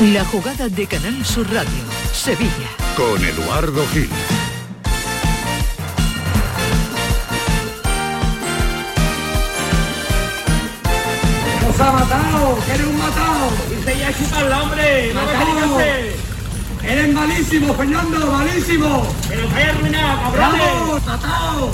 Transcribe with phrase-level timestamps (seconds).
[0.00, 2.70] La jugada de Canal Sur Radio, Sevilla.
[2.96, 4.08] Con Eduardo Gil.
[11.66, 12.58] ¡Nos ha matado!
[12.64, 13.50] ¡Que eres un matado!
[13.68, 15.12] ¡Dice ya chuparla, hombre!
[15.12, 15.80] ¡No ¡Matado!
[16.82, 18.32] ¡Eres malísimo, Fernando!
[18.32, 19.06] ¡Malísimo!
[19.28, 20.60] ¡Que nos vaya a arruinar, cabrones!
[20.62, 21.70] ¡Vamos, matado!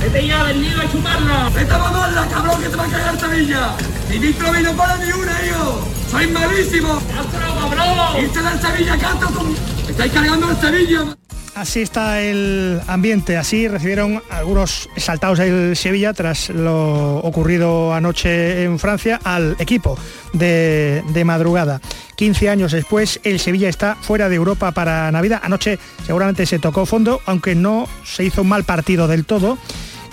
[0.00, 1.50] ¡Vete ya, vendido a chuparla!
[1.54, 3.76] ¡Vete a mamarla, cabrón, que te va a cagar Sevilla!
[4.08, 5.93] ¡Ministro no para ni una, hijo!
[6.10, 7.02] ¡Sois malísimos!
[7.04, 8.22] ¡Castro, cabrón!
[8.24, 9.28] ¡Irte del Sevilla, Castro!
[9.30, 9.54] con-
[9.88, 11.16] ¡Estáis cargando el Sevilla!
[11.56, 18.80] Así está el ambiente, así recibieron algunos exaltados del Sevilla tras lo ocurrido anoche en
[18.80, 19.96] Francia al equipo
[20.32, 21.80] de, de madrugada.
[22.16, 25.40] 15 años después, el Sevilla está fuera de Europa para Navidad.
[25.44, 29.56] Anoche seguramente se tocó fondo, aunque no se hizo un mal partido del todo,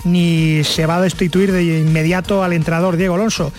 [0.04, 3.52] ni se va a destituir de inmediato al entrenador Diego Alonso.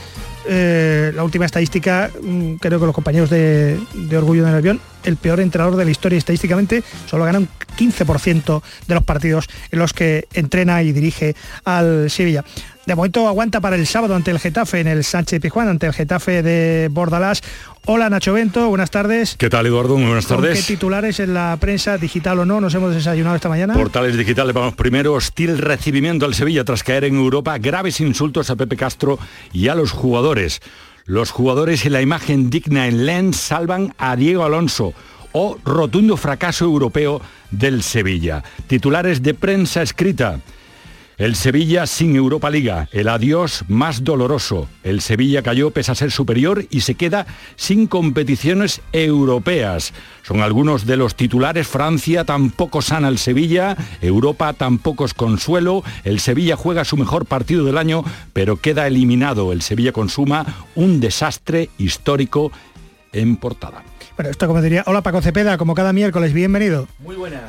[0.45, 5.17] Eh, la última estadística, mm, creo que los compañeros de, de Orgullo del Avión, el
[5.17, 9.93] peor entrenador de la historia estadísticamente, solo gana un 15% de los partidos en los
[9.93, 11.35] que entrena y dirige
[11.65, 12.43] al Sevilla.
[12.85, 15.93] De momento aguanta para el sábado ante el Getafe en el Sánchez Pizjuán, ante el
[15.93, 17.41] Getafe de Bordalás.
[17.85, 19.35] Hola Nacho Bento, buenas tardes.
[19.37, 19.97] ¿Qué tal, Eduardo?
[19.97, 20.65] Muy buenas ¿Con qué tardes.
[20.65, 23.73] titulares en la prensa, digital o no, nos hemos desayunado esta mañana?
[23.73, 28.55] Portales digitales, vamos primero, hostil recibimiento al Sevilla tras caer en Europa, graves insultos a
[28.55, 29.19] Pepe Castro
[29.51, 30.61] y a los jugadores.
[31.05, 34.93] Los jugadores y la imagen digna en Lens salvan a Diego Alonso
[35.33, 38.45] o rotundo fracaso europeo del Sevilla.
[38.67, 40.39] Titulares de prensa escrita.
[41.17, 44.67] El Sevilla sin Europa Liga, el adiós más doloroso.
[44.83, 49.93] El Sevilla cayó pese a ser superior y se queda sin competiciones europeas.
[50.23, 51.67] Son algunos de los titulares.
[51.67, 55.83] Francia tampoco sana el Sevilla, Europa tampoco es consuelo.
[56.03, 58.03] El Sevilla juega su mejor partido del año,
[58.33, 59.51] pero queda eliminado.
[59.51, 62.51] El Sevilla consuma un desastre histórico
[63.11, 63.83] en portada.
[64.15, 66.87] Bueno, esto como diría, hola Paco Cepeda, como cada miércoles, bienvenido.
[66.99, 67.41] Muy buenas.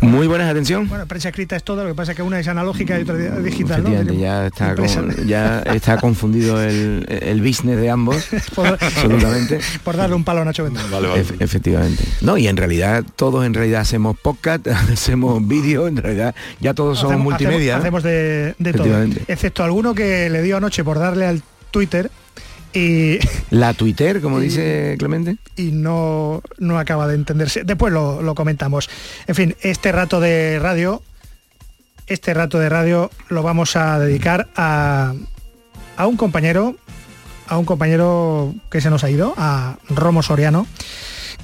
[0.00, 0.88] Muy buenas, atención.
[0.88, 3.16] Bueno, prensa escrita es todo, lo que pasa es que una es analógica y otra
[3.16, 3.90] digital, ¿no?
[4.12, 8.28] Ya está, con- ya está confundido el, el business de ambos.
[8.54, 9.58] Por- absolutamente.
[9.82, 10.80] Por darle un palo a Nacho Bento.
[11.16, 12.04] Ef- efectivamente.
[12.20, 17.00] No, y en realidad todos en realidad hacemos podcast, hacemos vídeo, en realidad ya todos
[17.00, 17.76] somos multimedia.
[17.78, 18.84] Hacemos, hacemos de, de todo.
[18.84, 19.24] Efectivamente.
[19.26, 21.42] Excepto alguno que le dio anoche por darle al
[21.72, 22.08] Twitter
[22.74, 23.18] y,
[23.50, 25.36] La Twitter, como dice Clemente.
[25.56, 27.64] y no, no acaba de entenderse.
[27.64, 28.90] Después lo, lo comentamos.
[29.26, 31.02] En fin, este rato de radio,
[32.06, 35.14] este rato de radio lo vamos a dedicar a,
[35.96, 36.76] a un compañero,
[37.46, 40.66] a un compañero que se nos ha ido, a Romo Soriano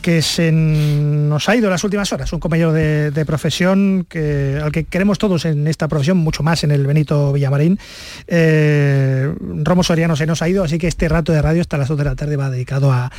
[0.01, 4.73] que se nos ha ido en las últimas horas, un compañero de, profesión que, al
[4.73, 7.79] que queremos todos en esta profesión, mucho más en el Benito Villamarín.
[8.27, 11.89] Eh, Romo Soriano se nos ha ido, así que este rato de radio hasta las
[11.89, 13.11] 2 de la tarde va dedicado a,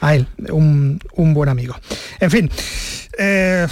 [0.00, 1.76] a él, un, un buen amigo.
[2.18, 2.50] En fin,
[3.18, 3.66] eh,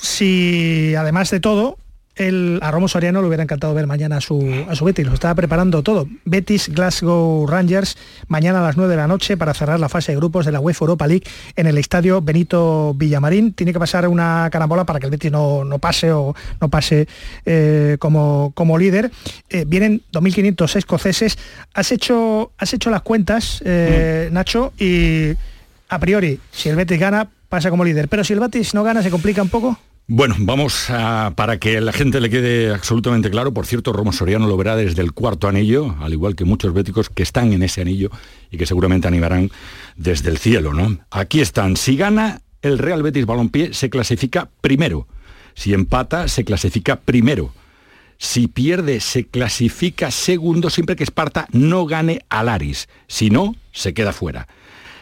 [0.00, 1.78] si además de todo,
[2.16, 5.14] el, a Romo Soriano le hubiera encantado ver mañana a su, a su Betis, lo
[5.14, 6.06] estaba preparando todo.
[6.24, 7.96] Betis Glasgow Rangers
[8.28, 10.60] mañana a las 9 de la noche para cerrar la fase de grupos de la
[10.60, 11.24] UEFA Europa League
[11.56, 13.52] en el estadio Benito Villamarín.
[13.52, 17.08] Tiene que pasar una carambola para que el Betis no, no pase o no pase
[17.44, 19.10] eh, como, como líder.
[19.50, 21.38] Eh, vienen 2.500 escoceses.
[21.74, 25.32] Has hecho, has hecho las cuentas, eh, Nacho, y
[25.88, 28.08] a priori, si el Betis gana, pasa como líder.
[28.08, 29.78] Pero si el Betis no gana, se complica un poco.
[30.06, 30.88] Bueno, vamos
[31.34, 35.00] para que la gente le quede absolutamente claro, por cierto, Romo Soriano lo verá desde
[35.00, 38.10] el cuarto anillo, al igual que muchos béticos que están en ese anillo
[38.50, 39.50] y que seguramente animarán
[39.96, 40.98] desde el cielo, ¿no?
[41.10, 45.08] Aquí están, si gana el Real Betis Balompié se clasifica primero,
[45.54, 47.54] si empata se clasifica primero,
[48.18, 53.94] si pierde se clasifica segundo siempre que Esparta no gane al Aris, si no, se
[53.94, 54.48] queda fuera.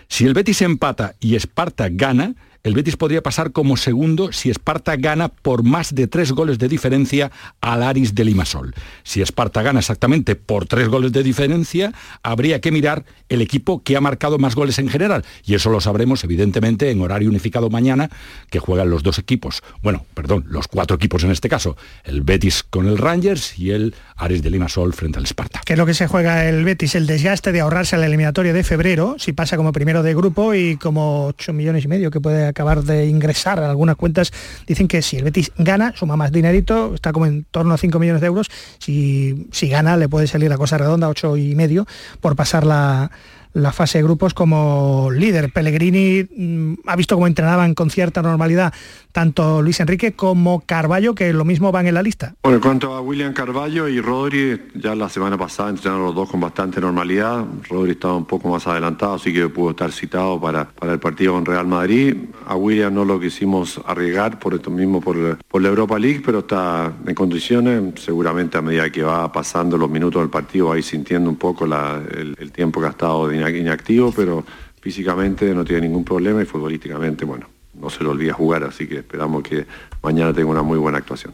[0.06, 4.94] Si el Betis empata y Esparta gana, el Betis podría pasar como segundo si Esparta
[4.94, 8.72] gana por más de tres goles de diferencia al Aris de Limasol.
[9.02, 11.92] Si Esparta gana exactamente por tres goles de diferencia,
[12.22, 15.24] habría que mirar el equipo que ha marcado más goles en general.
[15.44, 18.10] Y eso lo sabremos evidentemente en horario unificado mañana,
[18.48, 19.62] que juegan los dos equipos.
[19.82, 21.76] Bueno, perdón, los cuatro equipos en este caso.
[22.04, 25.62] El Betis con el Rangers y el Aris de Limasol frente al Esparta.
[25.64, 28.62] que es lo que se juega el Betis, el desgaste de ahorrarse la eliminatoria de
[28.62, 32.51] febrero, si pasa como primero de grupo y como 8 millones y medio que puede
[32.52, 34.32] acabar de ingresar a algunas cuentas,
[34.66, 37.98] dicen que si el Betis gana, suma más dinerito, está como en torno a 5
[37.98, 41.86] millones de euros, si, si gana le puede salir la cosa redonda, 8 y medio,
[42.20, 43.10] por pasar la,
[43.52, 45.52] la fase de grupos como líder.
[45.52, 48.72] Pellegrini mm, ha visto cómo entrenaban con cierta normalidad
[49.12, 52.34] tanto Luis Enrique como Carballo, que lo mismo van en la lista.
[52.42, 56.30] Bueno, en cuanto a William Carballo y Rodri, ya la semana pasada entrenaron los dos
[56.30, 57.44] con bastante normalidad.
[57.68, 61.34] Rodri estaba un poco más adelantado, así que pudo estar citado para, para el partido
[61.34, 62.16] con Real Madrid.
[62.46, 66.40] A William no lo quisimos arriesgar por esto mismo, por, por la Europa League, pero
[66.40, 68.00] está en condiciones.
[68.00, 71.36] Seguramente a medida que va pasando los minutos del partido va a ir sintiendo un
[71.36, 74.44] poco el tiempo que ha estado de inactivo, pero
[74.80, 78.98] físicamente no tiene ningún problema y futbolísticamente, bueno, no se le olvida jugar, así que
[78.98, 79.66] esperamos que
[80.02, 81.32] mañana tenga una muy buena actuación.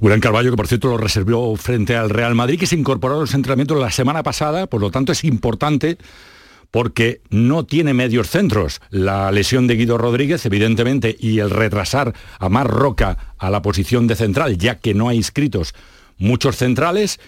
[0.00, 3.20] William Carballo, que por cierto lo reservó frente al Real Madrid, que se incorporó a
[3.20, 5.98] los entrenamientos la semana pasada, por lo tanto es importante
[6.70, 8.80] porque no tiene medios centros.
[8.90, 14.06] La lesión de Guido Rodríguez, evidentemente, y el retrasar a Mar Roca a la posición
[14.06, 15.74] de central, ya que no hay inscritos
[16.20, 17.18] muchos centrales,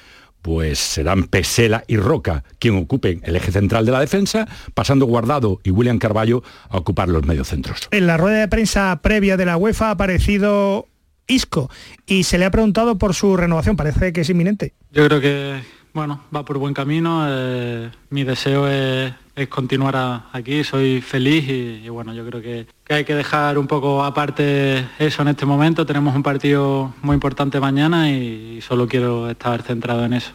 [0.43, 5.61] pues serán Pesela y Roca quien ocupen el eje central de la defensa, pasando Guardado
[5.63, 7.89] y William Carballo a ocupar los mediocentros.
[7.93, 10.87] En la rueda de prensa previa de la UEFA ha aparecido
[11.27, 11.71] Isco
[12.07, 13.77] y se le ha preguntado por su renovación.
[13.77, 14.75] Parece que es inminente.
[14.91, 15.61] Yo creo que
[15.93, 17.25] bueno, va por buen camino.
[17.29, 19.13] eh, mi deseo es,
[19.49, 24.87] continuar aquí, soy feliz y, bueno, yo creo que, hay que dejar un poco aparte
[24.99, 25.87] eso en este momento.
[25.87, 30.33] Tenemos un partido muy importante mañana y solo quiero estar centrado en eso.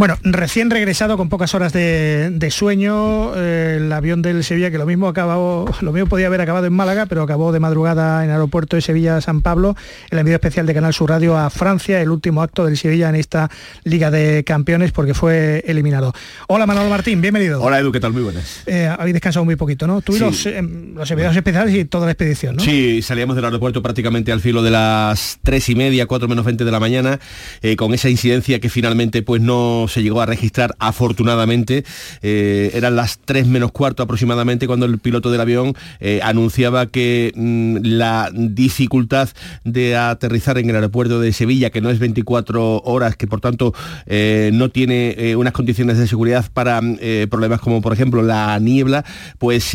[0.00, 4.78] Bueno, recién regresado con pocas horas de, de sueño, eh, el avión del Sevilla, que
[4.78, 8.30] lo mismo acabó, lo mismo podía haber acabado en Málaga, pero acabó de madrugada en
[8.30, 9.76] el aeropuerto de Sevilla-San Pablo,
[10.08, 13.16] el envío especial de Canal Sur Radio a Francia, el último acto del Sevilla en
[13.16, 13.50] esta
[13.84, 16.14] Liga de Campeones, porque fue eliminado.
[16.48, 17.60] Hola Manolo Martín, bienvenido.
[17.62, 18.14] Hola Edu, ¿qué tal?
[18.14, 18.62] Muy buenas.
[18.64, 20.00] Eh, habéis descansado muy poquito, ¿no?
[20.00, 20.24] Tú y Sí.
[20.24, 20.62] los, eh,
[20.94, 22.62] los enviados especiales y toda la expedición, ¿no?
[22.62, 26.64] Sí, salíamos del aeropuerto prácticamente al filo de las tres y media, cuatro menos 20
[26.64, 27.20] de la mañana,
[27.60, 31.84] eh, con esa incidencia que finalmente pues no se llegó a registrar afortunadamente.
[32.22, 37.32] Eh, eran las tres menos cuarto aproximadamente cuando el piloto del avión eh, anunciaba que
[37.34, 39.28] mm, la dificultad
[39.64, 43.74] de aterrizar en el aeropuerto de Sevilla, que no es 24 horas, que por tanto
[44.06, 46.98] eh, no tiene unas condiciones de seguridad para mm,
[47.28, 49.04] problemas como por ejemplo la niebla,
[49.38, 49.74] pues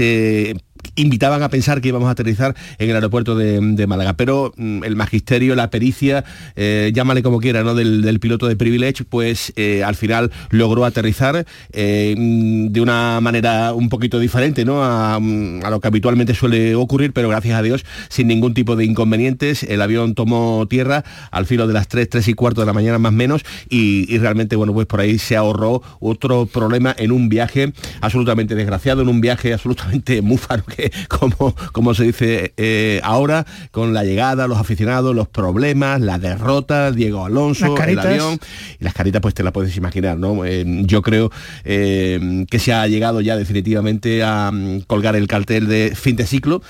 [0.96, 4.14] invitaban a pensar que íbamos a aterrizar en el aeropuerto de, Málaga.
[4.14, 6.24] Pero mm, el magisterio, la pericia,
[6.56, 7.76] eh, llámale como quiera, ¿no?
[7.76, 13.74] Del, piloto de Privilege, pues eh, al final logró aterrizar eh, mm, de una manera
[13.74, 14.84] un poquito diferente, ¿no?
[14.84, 18.76] A, mm, a lo que habitualmente suele ocurrir, pero gracias a Dios, sin ningún tipo
[18.76, 19.64] de inconvenientes.
[19.64, 22.98] El avión tomó tierra al filo de las 3, 3 y cuarto de la mañana
[23.00, 27.74] más menos y, realmente, bueno, pues por ahí se ahorró otro problema en un viaje
[28.02, 30.64] absolutamente desgraciado, en un viaje absolutamente múfaro,
[31.08, 36.92] como, como se dice eh, ahora, con la llegada, los aficionados, los problemas, la derrota,
[36.92, 38.40] Diego Alonso, Las el avión,
[38.80, 40.46] y las caritas pues te la puedes imaginar, ¿no?
[40.46, 41.32] Eh, yo creo
[41.64, 46.26] eh, que se ha llegado ya definitivamente a mm, colgar el cartel de fin de
[46.26, 46.62] ciclo,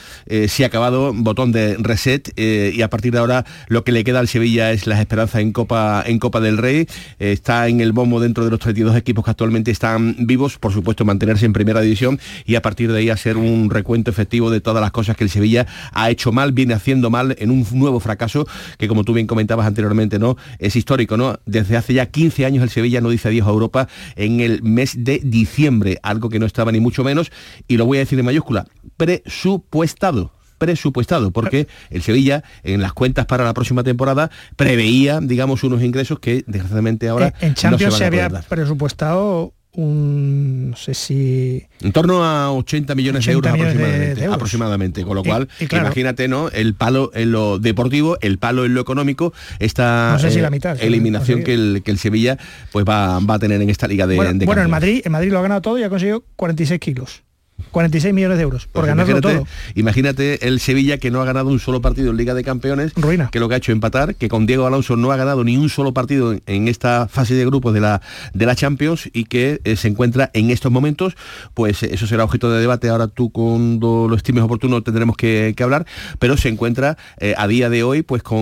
[0.48, 4.20] se ha acabado, botón de reset y a partir de ahora lo que le queda
[4.20, 6.88] al Sevilla es las esperanzas en Copa, en Copa del Rey,
[7.20, 11.06] está en el bombo dentro de los 32 equipos que actualmente están vivos, por supuesto
[11.06, 14.82] mantenerse en primera división y a partir de ahí hacer un recuento efectivo de todas
[14.82, 18.48] las cosas que el Sevilla ha hecho mal, viene haciendo mal en un nuevo fracaso
[18.78, 20.38] que como tú bien comentabas anteriormente, ¿no?
[20.60, 21.40] Es histórico, ¿no?
[21.46, 25.04] Desde hace ya 15 años el Sevilla no dice adiós a Europa en el mes
[25.04, 27.32] de diciembre, algo que no estaba ni mucho menos,
[27.68, 28.66] y lo voy a decir en mayúscula,
[28.98, 35.84] presupuestado presupuestado, porque el Sevilla en las cuentas para la próxima temporada preveía, digamos, unos
[35.84, 38.44] ingresos que desgraciadamente ahora Eh, en no Champions se se, van a había poder dar.
[38.50, 41.64] presupuestado un, no sé si...
[41.82, 44.36] En torno a 80 millones de 80 euros millones de- aproximadamente, euros.
[44.36, 45.86] aproximadamente, con lo cual y claro.
[45.86, 46.50] imagínate, ¿no?
[46.50, 50.42] El palo en lo deportivo, el palo en lo económico, esta No sé si eh,
[50.42, 52.38] la mitad, sí, eliminación que el, que el Sevilla
[52.72, 54.70] pues va, va a tener en esta liga de, bueno, de bueno, en.
[54.70, 57.24] Madrid, en Madrid lo ha ganado todo y ha conseguido 46 kilos.
[57.72, 59.48] 46 millones de euros por Pues ganarlo imagínate, todo.
[59.76, 63.30] imagínate el Sevilla que no ha ganado un solo partido en Liga de Campeones, Ruina.
[63.32, 65.70] que lo que ha hecho empatar, que con Diego Alonso no ha ganado ni un
[65.70, 68.02] solo partido en, esta fase de grupos de la,
[68.34, 71.16] de la Champions y que eh, se encuentra en estos momentos,
[71.54, 75.54] pues eh, eso será objeto de debate, ahora tú cuando lo estimes oportuno tendremos que,
[75.56, 75.86] que hablar,
[76.20, 78.38] pero se encuentra eh, a día de hoy pues con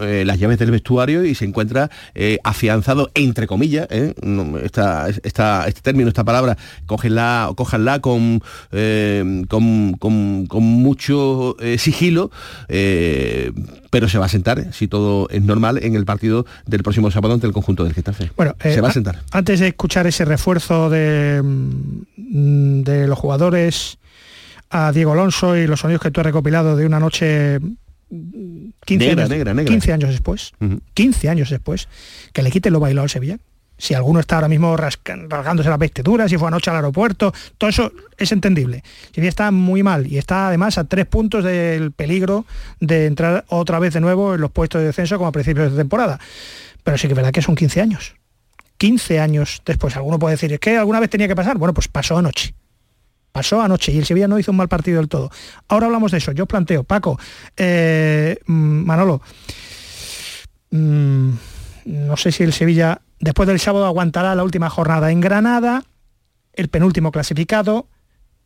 [0.00, 1.90] eh, las llaves del vestuario y se encuentra
[2.44, 3.88] afianzado, entre comillas,
[4.22, 6.56] no, esta, esta- este término, esta palabra,
[6.86, 8.42] cógenla, cójanla con,
[8.72, 12.30] eh, con, con- con mucho eh, sigilo,
[12.68, 13.52] eh,
[13.90, 17.34] pero se va a sentar, si todo es normal, en el partido del próximo sábado
[17.34, 18.30] ante el conjunto del Getafe.
[18.36, 19.22] Bueno, se va a sentar.
[19.32, 23.98] Antes de escuchar ese refuerzo de, mm, de los jugadores
[24.70, 27.58] a Diego Alonso y los sonidos que tú has recopilado de una noche
[28.10, 29.70] mm, 15, Negra, años, negra, negra.
[29.70, 30.80] 15 años después, Ujú.
[30.94, 31.88] 15 años después,
[32.32, 33.38] que le quiten lo bailado al Sevilla.
[33.78, 37.92] Si alguno está ahora mismo rasgándose las vestiduras, si fue anoche al aeropuerto, todo eso
[38.16, 38.82] es entendible.
[39.12, 42.44] Sevilla está muy mal y está además a tres puntos del peligro
[42.80, 45.78] de entrar otra vez de nuevo en los puestos de descenso como a principios de
[45.78, 46.18] temporada.
[46.82, 48.16] Pero sí que es verdad que son 15 años.
[48.78, 49.94] 15 años después.
[49.96, 51.56] Alguno puede decir, es que alguna vez tenía que pasar.
[51.56, 52.54] Bueno, pues pasó anoche.
[53.30, 55.30] Pasó anoche y el Sevilla no hizo un mal partido del todo.
[55.68, 56.32] Ahora hablamos de eso.
[56.32, 57.18] Yo planteo, Paco,
[57.56, 59.20] eh, mm, Manolo,
[60.70, 61.30] mm,
[61.84, 65.84] no sé si el Sevilla después del sábado aguantará la última jornada en Granada,
[66.52, 67.86] el penúltimo clasificado,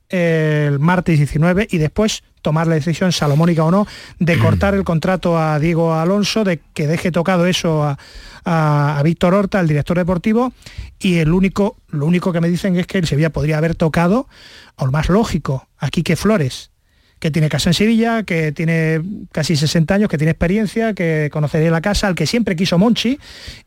[0.08, 3.86] el martes 19 y después tomar la decisión salomónica o no
[4.18, 7.82] de cortar el contrato a Diego Alonso, de que deje tocado eso
[8.44, 10.52] a, Víctor Horta, el director deportivo,
[10.98, 14.26] y el único, lo único que me dicen es que el Sevilla podría haber tocado,
[14.74, 16.71] o lo más lógico, a Quique Flores,
[17.22, 19.00] que tiene casa en Sevilla, que tiene
[19.30, 23.16] casi 60 años, que tiene experiencia, que conocería la casa, al que siempre quiso Monchi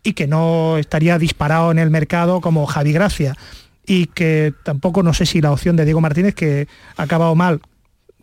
[0.03, 3.37] y que no estaría disparado en el mercado como Javi Gracia
[3.85, 7.61] y que tampoco no sé si la opción de Diego Martínez, que ha acabado mal,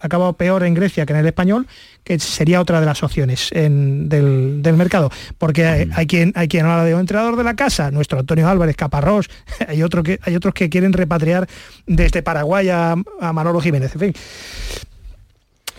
[0.00, 1.66] ha acabado peor en Grecia que en el español,
[2.04, 5.10] que sería otra de las opciones del, mercado.
[5.38, 8.76] Porque hay, quien hay quien habla de un entrenador de la casa, nuestro Antonio Álvarez
[8.76, 9.30] Caparrós,
[9.66, 11.48] hay, otro que, hay otros que quieren repatriar
[11.86, 13.94] desde Paraguay a, a Manolo Jiménez.
[13.94, 14.12] En fin.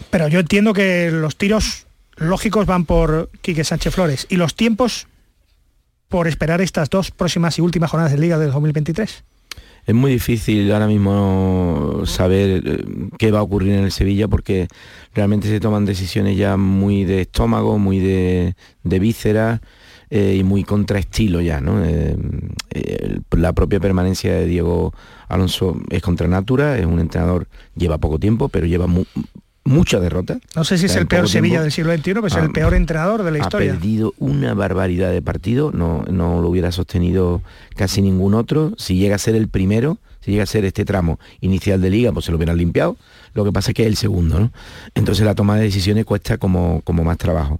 [0.09, 5.07] Pero yo entiendo que los tiros lógicos van por Quique Sánchez Flores y los tiempos
[6.09, 9.23] por esperar estas dos próximas y últimas jornadas de Liga del 2023
[9.85, 12.85] es muy difícil ahora mismo saber eh,
[13.17, 14.67] qué va a ocurrir en el Sevilla porque
[15.13, 19.59] realmente se toman decisiones ya muy de estómago, muy de, de vísceras
[20.09, 21.83] eh, y muy contraestilo ya, ¿no?
[21.83, 22.15] Eh,
[23.31, 24.93] la propia permanencia de Diego
[25.27, 28.87] Alonso es contra natura, es un entrenador, lleva poco tiempo, pero lleva
[29.65, 30.39] mucha derrota.
[30.55, 33.23] No sé si es el peor Sevilla del siglo XXI, pero es el peor entrenador
[33.23, 33.71] de la historia.
[33.71, 37.41] Ha perdido una barbaridad de partido, no, no lo hubiera sostenido
[37.75, 38.73] casi ningún otro.
[38.77, 42.11] Si llega a ser el primero, si llega a ser este tramo inicial de liga,
[42.11, 42.97] pues se lo hubieran limpiado.
[43.33, 44.51] Lo que pasa es que es el segundo, ¿no?
[44.95, 47.59] Entonces la toma de decisiones cuesta como, como más trabajo.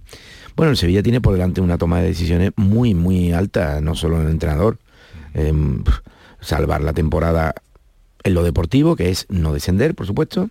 [0.56, 4.16] Bueno, el Sevilla tiene por delante una toma de decisiones muy, muy alta, no solo
[4.16, 4.78] en el entrenador.
[6.40, 7.54] Salvar la temporada
[8.22, 10.50] en lo deportivo, que es no descender, por supuesto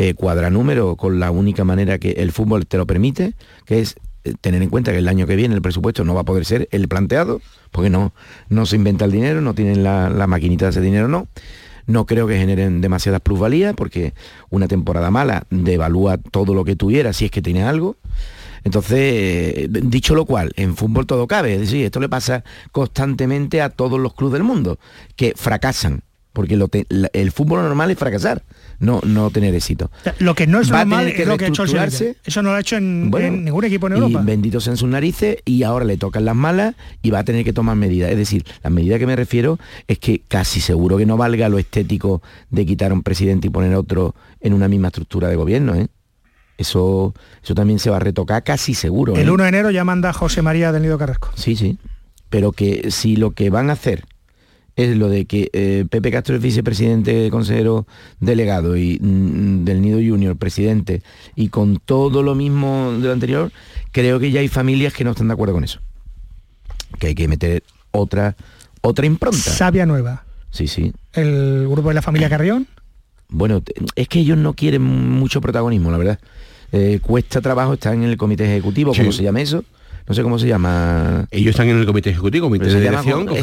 [0.00, 3.34] eh, cuadranúmero con la única manera que el fútbol te lo permite,
[3.66, 6.20] que es eh, tener en cuenta que el año que viene el presupuesto no va
[6.20, 7.40] a poder ser el planteado,
[7.72, 8.12] porque no,
[8.48, 11.26] no se inventa el dinero, no tienen la, maquinita de ese dinero, no.
[11.88, 14.14] No creo que generen demasiadas plusvalías, porque
[14.50, 17.96] una temporada mala devalúa todo lo que tuviera si es que tiene algo.
[18.62, 23.60] Entonces, eh, dicho lo cual, en fútbol todo cabe, es decir, esto le pasa constantemente
[23.60, 24.78] a todos los clubes del mundo,
[25.16, 26.02] que fracasan,
[26.32, 28.44] porque el fútbol normal es fracasar
[28.80, 29.90] no, no tener éxito.
[30.18, 32.60] Lo que no es normal es lo que ha hecho el Eso no lo ha
[32.60, 34.20] hecho en, ningún equipo en Europa.
[34.22, 37.44] Y benditos en sus narices y ahora le tocan las malas y va a tener
[37.44, 38.10] que tomar medidas.
[38.10, 39.58] Es decir, la medida que me refiero
[39.88, 43.50] es que casi seguro que no valga lo estético de quitar a un presidente y
[43.50, 45.74] poner otro en una misma estructura de gobierno.
[45.74, 45.88] ¿eh?
[46.56, 49.16] Eso, eso también se va a retocar casi seguro.
[49.16, 49.44] El 1 ¿eh?
[49.44, 51.30] de enero ya manda José María del Nido Carrasco.
[51.34, 51.78] Sí, sí.
[52.30, 54.04] Pero que si lo que van a hacer
[54.78, 57.84] es lo de que eh, Pepe Castro es vicepresidente, consejero
[58.20, 61.02] delegado y mm, del Nido Junior, presidente,
[61.34, 63.50] y con todo lo mismo de lo anterior,
[63.90, 65.80] creo que ya hay familias que no están de acuerdo con eso.
[67.00, 68.36] Que hay que meter otra,
[68.80, 69.38] otra impronta.
[69.38, 70.24] Sabia nueva.
[70.50, 70.92] Sí, sí.
[71.12, 72.68] El grupo de la familia Carrión.
[73.28, 73.60] Bueno,
[73.96, 76.20] es que ellos no quieren mucho protagonismo, la verdad.
[76.70, 79.64] Eh, cuesta trabajo estar en el comité ejecutivo, como se llama eso
[80.08, 81.26] no sé cómo se llama.
[81.30, 83.36] Ellos están en el comité ejecutivo, comité de dirección, con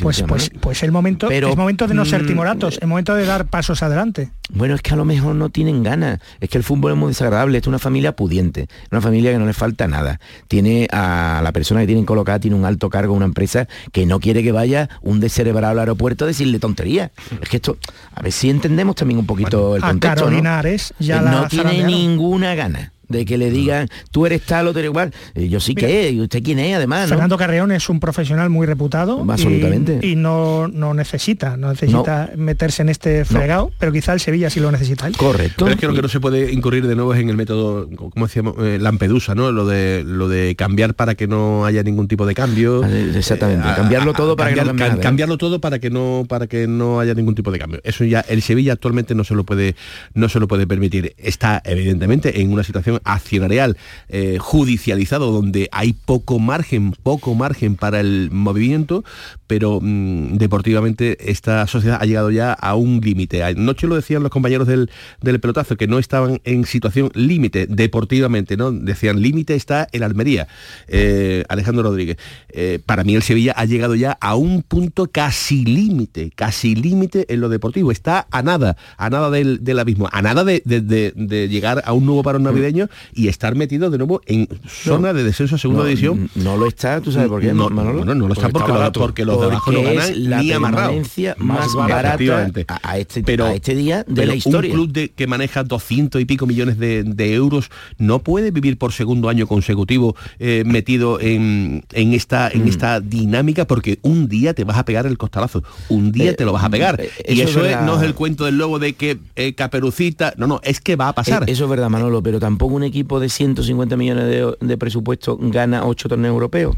[0.00, 3.26] Pues, pues, pues, el momento, es momento de no ser mm, timoratos, es momento de
[3.26, 4.30] dar pasos adelante.
[4.52, 6.20] Bueno, es que a lo mejor no tienen ganas.
[6.40, 7.58] Es que el fútbol es muy desagradable.
[7.58, 10.20] es una familia pudiente, una familia que no le falta nada.
[10.46, 14.20] Tiene a la persona que tienen colocada, tiene un alto cargo, una empresa que no
[14.20, 17.10] quiere que vaya un descerebrado al aeropuerto a decirle tontería.
[17.42, 17.78] Es que esto,
[18.14, 20.28] a ver si entendemos también un poquito el contexto.
[20.28, 20.62] A
[21.00, 24.90] ya no tiene ninguna gana de que le digan, tú eres tal o tú eres
[24.90, 25.12] igual.
[25.34, 27.08] yo sí que ¿y usted quién es además?
[27.08, 29.24] Fernando Carreón es un profesional muy reputado.
[29.28, 30.00] Absolutamente.
[30.02, 34.60] Y, no, no necesita, no necesita meterse en este fregado, pero quizá el Sevilla sí
[34.60, 35.10] lo necesita.
[35.16, 35.64] Correcto.
[35.64, 37.88] Pero es que lo que no se puede incurrir de nuevo es en el método,
[37.96, 39.50] como decíamos, eh, Lampedusa, ¿no?
[39.52, 42.82] Lo de lo de cambiar para que no haya ningún tipo de cambio.
[42.84, 43.68] Ah, exactamente.
[43.68, 47.14] Eh, cambiarlo todo para que no cambiarlo todo para que no para que no haya
[47.14, 47.80] ningún tipo de cambio.
[47.84, 49.74] Eso ya el Sevilla actualmente no se lo puede
[50.14, 51.14] no se lo puede permitir.
[51.18, 53.76] Está evidentemente en una situación accionarial
[54.08, 59.04] eh, judicializado donde hay poco margen, poco margen para el movimiento,
[59.46, 63.42] pero mm, deportivamente esta sociedad ha llegado ya a un límite.
[63.42, 64.90] Anoche lo decían los compañeros del,
[65.20, 68.70] del pelotazo, que no estaban en situación límite deportivamente, ¿no?
[68.72, 70.46] Decían, límite está en Almería.
[70.88, 72.16] Eh, Alejandro Rodríguez.
[72.50, 77.26] Eh, para mí el Sevilla ha llegado ya a un punto casi límite, casi límite
[77.32, 77.90] en lo deportivo.
[77.92, 81.82] Está a nada, a nada del, del abismo, a nada de, de- de- de llegar
[81.86, 85.58] a un nuevo parón navideño y estar metido de nuevo en zona de descenso a
[85.58, 86.30] segunda No, división.
[86.34, 87.98] No lo está, tú sabes por qué, No, Manolo?
[87.98, 90.52] bueno, no lo está porque, lo- porque los de abajo no Porque ganan la ni
[90.52, 90.92] amarrado.
[91.38, 94.70] más barata a, a este, Pero- a este día de la historia.
[94.70, 98.78] Un club de- que maneja 200 y pico millones de, de euros no puede vivir
[98.78, 102.60] por segundo año consecutivo eh, metido en, en esta, Mm.
[102.60, 106.34] en esta dinámica porque un día te vas a pegar el costalazo, un día Eh,
[106.34, 107.00] te lo vas a pegar.
[107.00, 109.54] eh, y eso es eso es- no es el cuento del lobo de que eh,
[109.54, 111.42] Caperucita, no, no, es que va a pasar.
[111.48, 115.38] Eh, Eso es verdad, Manolo, pero tampoco un equipo de 150 millones de, de presupuesto
[115.40, 116.76] gana 8 torneos europeos.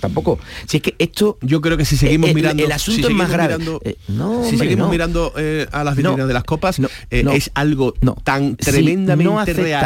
[0.00, 0.38] Tampoco.
[0.66, 1.38] Si es que esto...
[1.42, 2.64] Yo creo que si seguimos el, mirando...
[2.64, 3.54] El asunto si es más grave.
[3.56, 4.90] mirando- Eh, no, si hombre, seguimos no.
[4.90, 8.16] mirando eh, a las vitrinas No, de las copas, no, eh, es algo no.
[8.24, 9.80] tan Si tremendamente no real.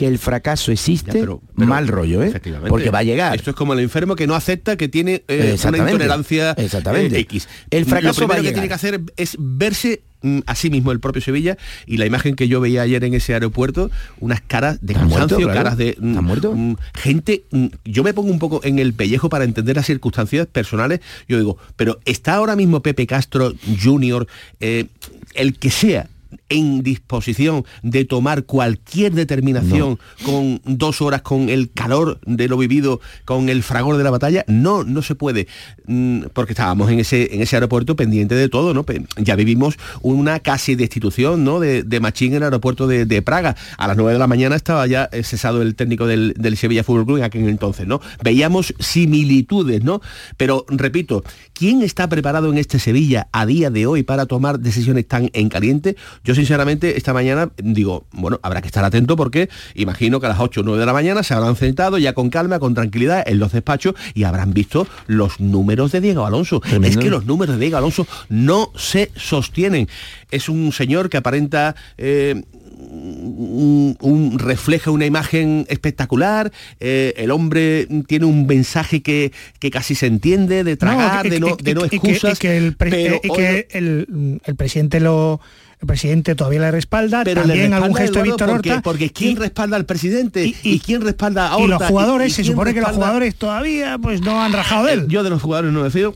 [0.00, 2.32] Que el fracaso existe, Ya, pero- pero- mal rollo, ¿eh?
[2.66, 3.36] Porque va a llegar.
[3.36, 5.92] Esto es como el enfermo que no acepta que tiene eh, una Exactamente.
[5.92, 7.18] intolerancia eh, Exactamente.
[7.18, 7.46] X.
[7.70, 10.70] El fracaso Lo va a primero que tiene que hacer es verse mm, a sí
[10.70, 13.90] mismo el propio Sevilla y la imagen que yo veía ayer en ese aeropuerto,
[14.20, 16.54] unas caras de ¿Está muerto, cansancio, caras de mm, ¿Está muerto?
[16.56, 20.46] mm, gente, mm, yo me pongo un poco en el pellejo para entender las circunstancias
[20.46, 23.52] personales, yo digo, pero está ahora mismo Pepe Castro
[23.82, 24.26] Jr.,
[24.60, 24.86] eh,
[25.34, 26.08] el que sea
[26.50, 33.00] en disposición de tomar cualquier determinación con dos horas con el calor de lo vivido,
[33.24, 35.46] con el fragor de la batalla, no, no se puede,
[35.90, 38.86] Mm, porque estábamos en ese, en ese aeropuerto pendiente de todo, ¿no?
[39.16, 41.58] Ya vivimos una casi destitución, ¿no?
[41.58, 43.56] De, de Machín en el aeropuerto de, de Praga.
[43.76, 46.84] A las 9 de la mañana estaba ya eh, cesado el técnico del, del Sevilla
[46.84, 48.00] Fútbol Club en aquel entonces, ¿no?
[48.22, 50.00] Veíamos similitudes, ¿no?
[50.36, 55.08] Pero repito, ¿quién está preparado en este Sevilla a día de hoy para tomar decisiones
[55.08, 55.96] tan en caliente?
[56.22, 60.40] Yo sinceramente esta mañana digo, bueno, habrá que estar atento porque imagino que a las
[60.40, 63.38] 8 o 9 de la mañana se habrán sentado ya con calma, con tranquilidad en
[63.38, 66.60] los despachos y habrán visto los números de Diego Alonso.
[66.60, 66.88] Tremendo.
[66.98, 69.88] Es que los números de Diego Alonso no se sostienen.
[70.30, 71.74] Es un señor que aparenta...
[71.98, 72.42] eh,
[72.82, 79.94] un, un- refleja una imagen espectacular, eh, el hombre tiene un mensaje que, que casi
[79.94, 82.38] se entiende, de tragar, de, no, de no y que- excusas.
[82.38, 85.40] y que el, pre- pero y hoy que el, el presidente lo
[85.80, 88.82] el presidente todavía le respalda, Pero le también algún gesto de Víctor porque, Horta.
[88.82, 90.44] porque ¿quién y- respalda al presidente?
[90.46, 91.78] y- ¿Y, y- quién respalda a y Horta?
[91.78, 95.06] los jugadores, ¿Y se supone que los jugadores todavía pues no han rajado de él.
[95.08, 96.12] Yo de los jugadores no me fío.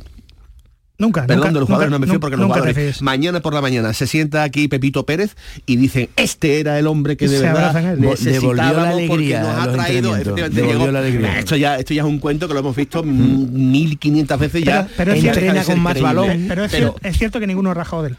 [0.96, 3.52] nunca, Perdón, nunca, de los jugadores nunca- no me fío porque los jugadores mañana por
[3.54, 5.34] la mañana se sienta aquí Pepito Pérez
[5.66, 7.74] y dicen este era el hombre que de Se verdad.
[7.74, 10.20] Devolvió la necesitábamos porque alegría nos ha traído entrenamientos.
[10.20, 11.38] efectivamente, Devolvió llegó- la alegría.
[11.38, 14.82] esto ya esto ya es un cuento que lo hemos visto mm, 1500 veces ya
[14.82, 16.44] Pero- pero es cierto- con más balón.
[16.48, 18.16] Pero es, cier- es cierto que ninguno ha rajado de él.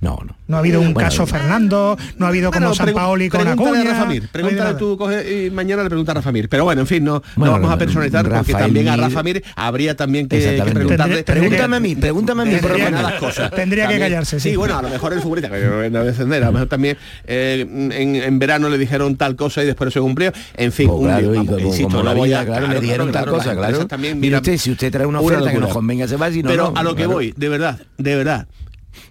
[0.00, 0.36] No, no.
[0.46, 3.28] No ha habido un Bueno, caso Fernando, no ha habido como Bueno, San pregu- Paoli
[3.30, 3.80] con Acuña.
[3.80, 6.48] a Rafa Mir, pregúntale tú, coge y mañana le pregunta a Rafa Mir.
[6.48, 9.96] Pero bueno, en fin, no, vamos a personalizar porque Rafael también a Rafa Mir habría
[9.96, 11.22] también que, que preguntarle.
[11.22, 13.02] Tendría- Pregúntame a mí, pregúntame a mí, por Tendría- menos.
[13.02, 13.50] las cosas.
[13.52, 14.54] Tendría que callarse, sí.
[14.56, 17.60] bueno, a lo mejor el futbolista, que no no defender, a lo mejor también eh,
[17.68, 20.32] en, en verano le dijeron tal cosa y después no se cumplió.
[20.56, 22.40] En fin, Oh, un claro, lío, y vamos, como, insisto, como no la voy vida,
[22.40, 23.86] a- claro, le dijeron tal cosa, claro.
[23.86, 26.50] también, mira, usted, si usted trae una oferta que nos convenga se va, si no,
[26.50, 27.12] Pero a lo que Claro.
[27.14, 28.46] voy, de verdad, de verdad,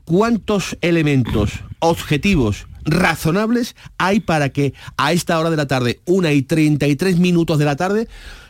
[0.06, 6.41] ¿cuántos elementos objetivos razonables hay para que a esta hora de la tarde, una y
[6.41, 8.08] 33 minutos de la tarde,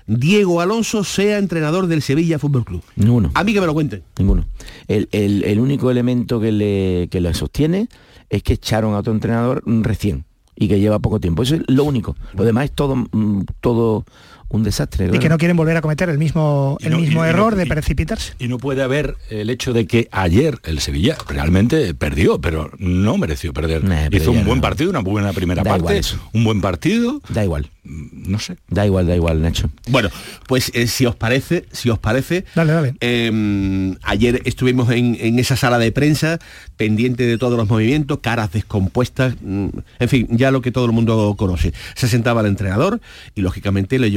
[0.07, 2.83] Diego Alonso sea entrenador del Sevilla Fútbol Club?
[2.95, 3.31] Ninguno.
[3.35, 4.03] A mí que me lo cuenten.
[4.17, 4.45] Ninguno.
[4.87, 7.87] El, el- el único elemento que le, que le sostiene
[8.29, 11.43] es que echaron a otro entrenador recién y que lleva poco tiempo.
[11.43, 12.15] Eso es lo único.
[12.33, 14.05] Lo demás es todo, mm, todo
[14.53, 15.05] un desastre.
[15.05, 15.21] Y claro.
[15.21, 17.55] que no quieren volver a cometer el mismo, el no- mismo y- y no- error
[17.55, 18.33] de precipitarse.
[18.39, 23.17] Y no puede haber el hecho de que ayer el Sevilla realmente perdió, pero no
[23.17, 23.83] mereció perder.
[23.83, 24.61] Nah, Hizo un buen no.
[24.61, 26.17] partido, una buena primera Da igual parte, eso.
[26.33, 27.69] un buen partido, Da igual.
[27.83, 28.55] no sé.
[28.69, 29.69] Da igual, da igual, Nacho.
[29.89, 30.09] Bueno,
[30.47, 32.95] pues eh, si os parece, si os parece, Dale, dale.
[33.01, 36.39] eh, ayer estuvimos en, en esa sala de prensa,
[36.77, 39.67] pendiente de todos los movimientos, caras descompuestas, mm,
[39.99, 41.73] en fin, ya lo que todo el mundo conoce.
[41.95, 43.01] Se sentaba el entrenador
[43.35, 44.11] y lógicamente le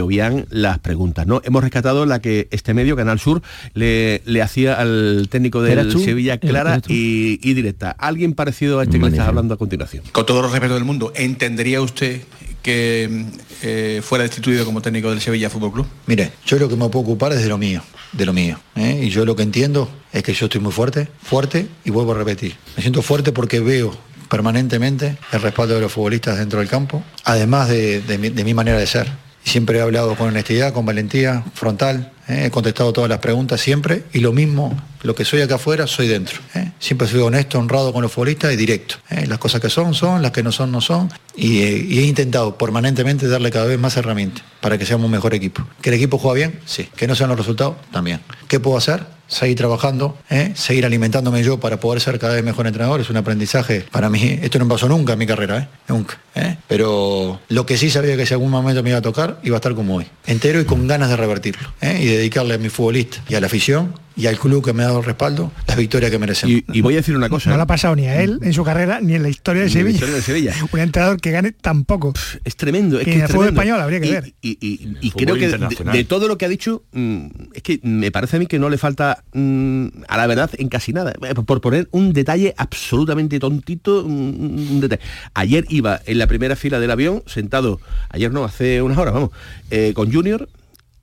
[0.51, 1.27] las preguntas.
[1.27, 1.41] ¿no?
[1.45, 3.43] Hemos rescatado la que este medio, Canal Sur,
[3.75, 6.01] le, le hacía al técnico del ¿Eras tú?
[6.01, 7.91] Sevilla clara y, y directa.
[7.91, 10.05] Alguien parecido a este que le estás hablando a continuación.
[10.13, 12.23] Con todo los respeto del mundo, ¿entendería usted
[12.63, 13.27] que
[13.63, 15.87] eh, fuera destituido como técnico del Sevilla Fútbol Club?
[16.07, 18.59] Mire, yo lo que me puedo ocupar es de lo mío, de lo mío.
[18.75, 19.01] ¿eh?
[19.05, 22.19] Y yo lo que entiendo es que yo estoy muy fuerte, fuerte, y vuelvo a
[22.19, 22.57] repetir.
[22.77, 23.97] Me siento fuerte porque veo
[24.29, 28.55] permanentemente el respaldo de los futbolistas dentro del campo, además de, de mi, de mi
[28.55, 29.07] manera de ser.
[29.47, 32.47] Siempre he hablado con honestidad, con valentía, frontal, ¿eh?
[32.47, 36.09] he contestado todas las preguntas siempre y lo mismo, lo que soy acá afuera, soy
[36.09, 36.41] dentro.
[36.57, 36.73] ¿eh?
[36.81, 38.97] Siempre soy honesto, honrado con los futbolistas y directo.
[39.09, 39.25] ¿eh?
[39.29, 41.13] Las cosas que son, son, las que no son, no son.
[41.37, 45.13] Y, eh, y he intentado permanentemente darle cada vez más herramientas para que seamos un
[45.13, 45.65] mejor equipo.
[45.81, 46.61] ¿Que el equipo juega bien?
[46.67, 46.89] Sí.
[46.97, 47.77] ¿Que no sean los resultados?
[47.93, 48.19] También.
[48.49, 49.16] ¿Qué puedo hacer?
[49.27, 50.53] Seguir trabajando, ¿eh?
[50.55, 53.01] seguir alimentándome yo para poder ser cada vez mejor entrenador.
[53.01, 54.39] Es un aprendizaje para mí.
[54.43, 55.69] Esto no me pasó nunca en mi carrera, ¿eh?
[55.89, 56.19] nunca.
[56.35, 56.57] ¿eh?
[56.69, 59.59] Pero lo que sí sabía que si algún momento me iba a tocar, iba a
[59.59, 60.07] estar como hoy.
[60.27, 61.73] Entero y con ganas de revertirlo.
[61.83, 64.87] Y dedicarle a mi futbolista y a la afición y al club que me ha
[64.87, 66.57] dado el respaldo las victorias que merecemos.
[66.57, 67.51] Y, y voy a decir una cosa.
[67.51, 67.59] No ¿eh?
[67.59, 69.95] le ha pasado ni a él en su carrera ni en la historia de Sevilla.
[69.95, 70.55] historia de Sevilla.
[70.73, 72.15] un entrenador que gane tampoco.
[72.45, 72.99] Es tremendo.
[72.99, 74.35] Es que en es el fútbol español habría que Y- ver.
[74.41, 78.39] Y, creo que de todo lo que ha dicho, mm, es que me parece a
[78.39, 81.13] mí que no le falta mm, a la verdad en casi nada.
[81.23, 85.03] Eh, Por poner un detalle absolutamente tontito, mm, un detalle.
[85.35, 89.31] Ayer iba en la primera fila del avión, sentado, ayer no, hace unas horas, vamos,
[89.71, 90.49] eh, con Junior.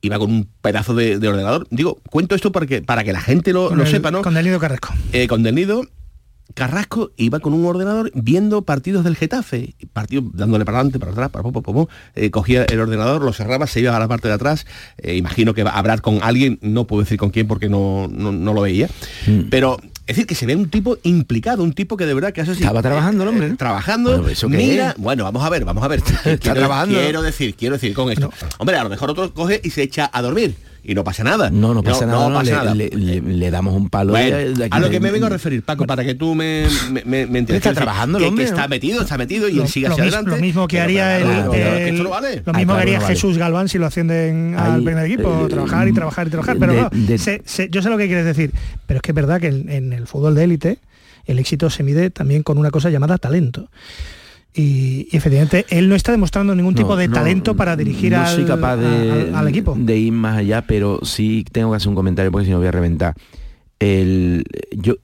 [0.04, 1.66] Iba con un pedazo de, de ordenador.
[1.72, 4.22] Digo, cuento esto para que, para que la gente lo, lo el- sepa, ¿no?
[4.22, 4.94] Con Delido Carrasco.
[5.14, 5.86] eh, con Del Nido,
[6.56, 11.30] Carrasco iba con un ordenador viendo partidos del Getafe, partidos dándole para adelante, para atrás,
[11.32, 11.86] para pum, pum.
[12.16, 15.54] Eh, cogía el ordenador, lo cerraba, se iba a la parte de atrás, eh, imagino
[15.54, 18.54] que va a hablar con alguien, no puedo decir con quién porque no, no, no
[18.54, 18.90] lo veía,
[19.26, 19.44] Mm.
[19.50, 22.42] pero es decir, que se ve un tipo implicado, un tipo que de verdad que
[22.42, 23.58] hace así, Estaba trabajando el hombre, ¿no?
[23.58, 27.02] trabajando, Bueno, ¿eso mira, bueno, vamos a ver, vamos a ver, quiero, trabajando, ¿no?
[27.02, 30.10] quiero decir, quiero decir con esto, hombre, a lo mejor otro coge y se echa
[30.12, 32.76] a dormir y no pasa nada, No, no pasa nada, no, pasa le, nada.
[32.76, 35.12] le- le- le damos un palo Bueno, de- de aquí a lo de- que me
[35.12, 37.56] vengo a referir, Paco, para que tú me, me, me- me entiendas.
[37.58, 39.88] Está decir, trabajando el que, hombre, que está metido, está metido y Lo, él sigue
[39.88, 40.32] hacia adelante.
[40.32, 43.02] lo mismo que haría el, el- lo Ay, mismo claro, que haría.
[43.02, 46.58] Jesús Galván si lo ascienden al primer equipo, eh, trabajar y trabajar y trabajar.
[46.60, 48.52] Pero de- de- yo sé lo que quieres decir,
[48.86, 50.80] pero es que es verdad que en, en el fútbol de élite
[51.26, 53.70] el éxito se mide también con una cosa llamada talento.
[54.56, 58.12] Y, y efectivamente él no está demostrando ningún tipo No, de no, talento para dirigir
[58.12, 59.76] no al, soy capaz de, al- al equipo.
[59.78, 62.68] de ir más allá, pero sí tengo que hacer un comentario porque si no voy
[62.68, 63.16] a reventar.
[63.80, 64.96] El, yo,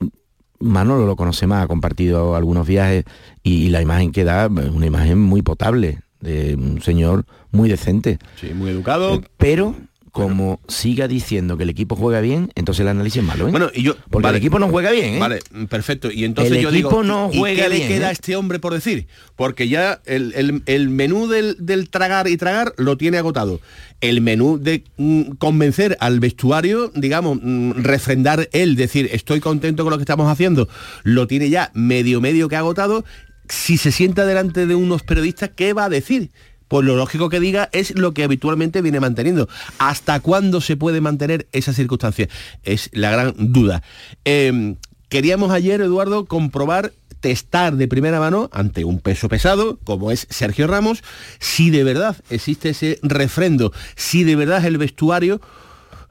[0.59, 3.05] Manolo lo conoce más, ha compartido algunos viajes
[3.43, 7.69] y, y la imagen que da es una imagen muy potable de un señor muy
[7.69, 8.19] decente.
[8.39, 9.15] Sí, muy educado.
[9.15, 9.75] Eh, Pero
[10.11, 13.47] como siga diciendo que el equipo juega bien, entonces el análisis es malo.
[13.47, 13.51] ¿eh?
[13.51, 13.95] Bueno, y yo.
[14.09, 15.19] Porque vale, el equipo no juega bien, ¿eh?
[15.19, 16.11] Vale, perfecto.
[16.11, 17.03] Y entonces El yo equipo digo.
[17.03, 18.09] no ¿y- ¿y juega qué bien, le queda ¿eh?
[18.09, 19.07] a este hombre por decir?
[19.35, 23.59] Porque ya el, el- el menú del, del tragar y tragar lo tiene agotado.
[24.01, 29.91] El menú de mm, convencer al vestuario, digamos, mm, refrendar él, decir, estoy contento con
[29.91, 30.67] lo que estamos haciendo,
[31.03, 33.03] lo tiene ya medio medio que agotado.
[33.47, 36.29] Si se sienta delante de unos periodistas, ¿qué va a decir?
[36.69, 39.49] Pues lo lógico que diga es lo que habitualmente viene manteniendo.
[39.79, 42.29] ¿Hasta cuándo se puede mantener esa circunstancia?
[42.63, 43.83] Es la gran duda.
[44.23, 44.75] Eh,
[45.09, 50.67] queríamos ayer, Eduardo, comprobar testar de primera mano ante un peso pesado como es Sergio
[50.67, 51.03] Ramos
[51.39, 55.41] si de verdad existe ese refrendo si de verdad el vestuario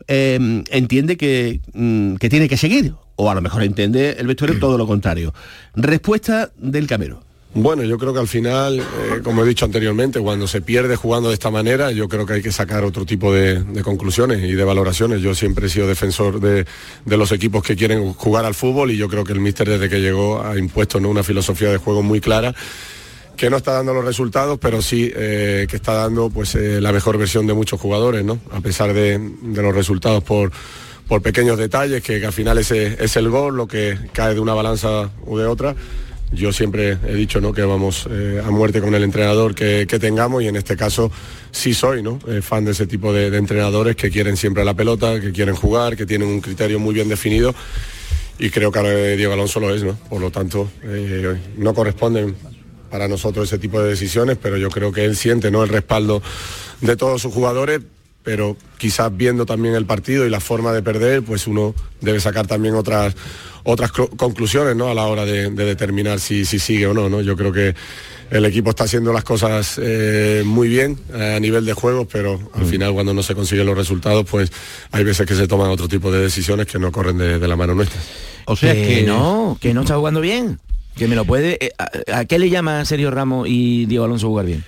[0.07, 4.59] eh, entiende que, mm, que tiene que seguir o a lo mejor entiende el vestuario
[4.59, 5.33] todo lo contrario
[5.75, 7.23] respuesta del camero
[7.55, 11.29] Bueno, yo creo que al final, eh, como he dicho anteriormente, cuando se pierde jugando
[11.29, 14.65] de esta manera, yo creo que hay que sacar otro tipo de, conclusiones y de
[14.65, 15.23] valoraciones.
[15.23, 16.67] Yo siempre he sido defensor de,
[17.07, 19.89] de los equipos que quieren jugar al fútbol y yo creo que el míster desde
[19.89, 21.09] que llegó ha impuesto ¿no?
[21.09, 22.55] una filosofía de juego muy clara
[23.39, 26.93] que no está dando los resultados, pero sí eh, que está dando pues eh, la
[26.93, 28.41] mejor versión de muchos jugadores, ¿no?
[28.51, 30.51] A pesar de, de los resultados por,
[31.07, 34.41] por pequeños detalles, que, que al final ese es el gol, lo que cae de
[34.41, 35.77] una balanza o de otra.
[36.33, 37.53] Yo siempre he dicho ¿no?
[37.53, 41.11] que vamos eh, a muerte con el entrenador que, que tengamos y en este caso
[41.51, 42.19] sí soy ¿no?
[42.29, 45.97] Eh, fan de ese tipo de, entrenadores que quieren siempre la pelota, que quieren jugar,
[45.97, 47.55] que tienen un criterio muy bien definido
[48.39, 49.95] y creo que ahora Diego Alonso lo es, ¿no?
[50.09, 52.37] Por lo tanto, eh, no corresponden
[52.91, 55.63] para nosotros ese tipo de decisiones, pero yo creo que él siente ¿no?
[55.63, 56.23] el respaldo
[56.81, 57.81] de todos sus jugadores,
[58.23, 62.47] pero quizás viendo también el partido y la forma de perder, pues uno debe sacar
[62.47, 63.15] también otras
[63.71, 64.89] otras conclusiones ¿no?
[64.89, 67.21] a la hora de, de determinar si, si sigue o no, no.
[67.21, 67.75] Yo creo que
[68.31, 72.39] el equipo está haciendo las cosas eh, muy bien eh, a nivel de juegos, pero
[72.55, 74.51] al final cuando no se consiguen los resultados, pues
[74.91, 77.57] hay veces que se toman otro tipo de decisiones que no corren de, de la
[77.57, 78.01] mano nuestra.
[78.47, 80.59] o sea que, que no, que no está jugando bien.
[80.97, 81.65] Que me lo puede.
[81.65, 84.65] eh, ¿A, a qué le llama Sergio Ramos y Diego Alonso jugar bien?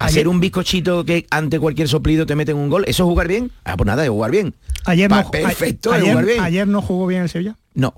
[0.00, 3.28] Hacer Ayer- un bizcochito que ante cualquier soplido te meten un gol, ¿eso es jugar
[3.28, 3.50] bien?
[3.64, 4.54] Ah, pues nada, es jugar bien.
[4.84, 6.44] Ayer Pa- no, perfecto, a- es jugar ayer, bien.
[6.44, 7.56] ayer no jugó bien el Sevilla.
[7.78, 7.94] No.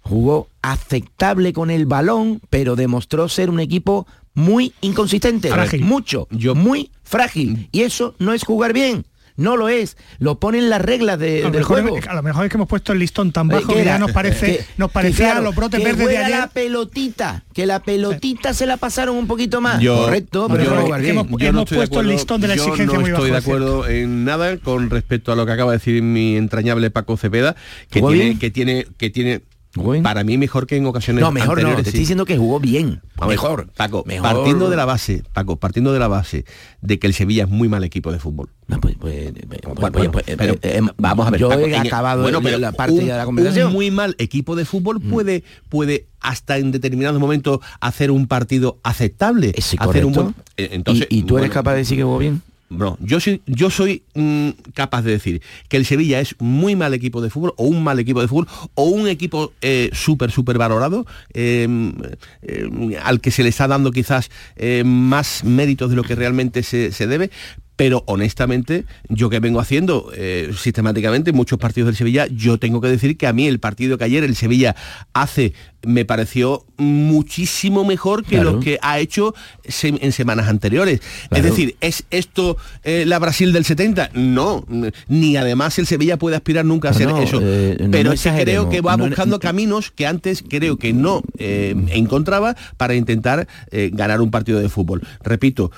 [0.00, 5.48] Jugó aceptable con el balón, pero demostró ser un equipo muy inconsistente.
[5.48, 5.82] Frágil.
[5.82, 6.26] Mucho.
[6.30, 7.68] Yo muy frágil.
[7.70, 9.06] Y eso no es jugar bien.
[9.36, 9.96] No lo es.
[10.18, 11.98] Lo ponen las reglas de, del mejor, juego.
[12.08, 13.92] a lo mejor es que hemos puesto el listón tan bajo ¿qué que era?
[13.92, 16.30] ya nos parece, Que- nos parecía claro, los brotes que verdes de ayer.
[16.38, 19.80] la pelotita, que la pelotita se la pasaron un poquito más.
[19.80, 22.40] Yo- Correcto, pero yo- no hemos- yo no hemos estoy de puesto el acuerdo- listón
[22.40, 23.66] de la yo exigencia no muy estoy bajo, de es cierto.
[23.82, 27.56] acuerdo en nada con respecto a lo que acaba de decir mi entrañable Paco Cepeda,
[27.90, 29.42] que ¿Jugó tiene, que tiene, que tiene
[30.02, 31.80] Para mí mejor que en ocasiones No, mejor no, te sí.
[31.88, 33.00] estoy diciendo que jugó bien.
[33.18, 33.68] A mejor.
[33.76, 34.22] Paco, Mejor.
[34.32, 36.44] partiendo de la base, Paco, partiendo de la base
[36.80, 38.50] de que el Sevilla es muy mal equipo de fútbol.
[38.68, 41.40] No, pues, pues, pues, Bueno, pues, pues, pero eh, eh, vamos a ver.
[41.40, 43.68] Yo Paco, he en- acabado bueno, pero la parte un, de la conversación.
[43.68, 48.78] un muy mal equipo de fútbol puede, puede hasta en determinados momentos hacer un partido
[48.82, 49.54] aceptable.
[49.78, 52.42] Hacer un buen- eh, entonces, ¿Y, y tú eres capaz de decir que jugó bien?
[52.68, 56.94] No, yo soy, yo soy mm, capaz de decir que el Sevilla es muy mal
[56.94, 60.58] equipo de fútbol, o un mal equipo de fútbol, o un equipo eh, súper, súper
[60.58, 61.68] valorado, eh,
[62.42, 66.62] eh, al que se le está dando quizás eh, más méritos de lo que realmente
[66.62, 67.30] se, se debe.
[67.76, 72.88] Pero honestamente, yo que vengo haciendo eh, sistemáticamente muchos partidos del Sevilla, yo tengo que
[72.88, 74.74] decir que a mí el partido que ayer el Sevilla
[75.12, 75.52] hace
[75.84, 78.52] me pareció muchísimo mejor que Claro.
[78.54, 79.34] lo que ha hecho
[79.68, 81.00] se- en semanas anteriores.
[81.28, 81.36] Claro.
[81.36, 84.10] Es decir, ¿es esto eh, la Brasil del 70?
[84.14, 84.64] No,
[85.08, 87.40] ni además el Sevilla puede aspirar nunca a ser no, eso.
[87.42, 90.92] eh, no, Pero que creo que va No, buscando no, caminos que antes creo que
[90.92, 95.06] no eh, encontraba para intentar ganar un partido de fútbol.
[95.22, 95.70] Repito,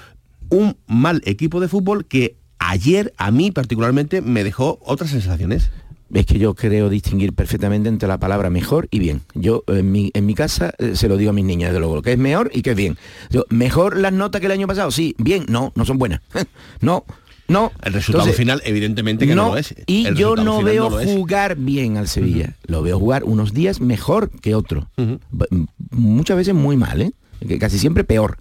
[0.50, 5.70] un mal equipo de fútbol que ayer a mí particularmente me dejó otras sensaciones.
[6.12, 9.20] Es que yo creo distinguir perfectamente entre la palabra mejor y bien.
[9.34, 11.96] Yo en mi, en mi casa eh, se lo digo a mis niñas, de luego,
[11.96, 12.96] lo que es mejor y que es bien.
[13.30, 16.22] Yo, mejor las notas que el año pasado, sí, bien, no, no son buenas.
[16.80, 17.04] no,
[17.46, 17.72] no.
[17.82, 19.74] El resultado Entonces, final evidentemente que no, lo es.
[19.86, 22.56] Y El yo no veo no jugar bien al Sevilla.
[22.66, 24.88] Lo veo jugar unos días mejor que otro.
[25.90, 27.12] Muchas veces muy mal, ¿eh?
[27.58, 28.38] Casi siempre peor.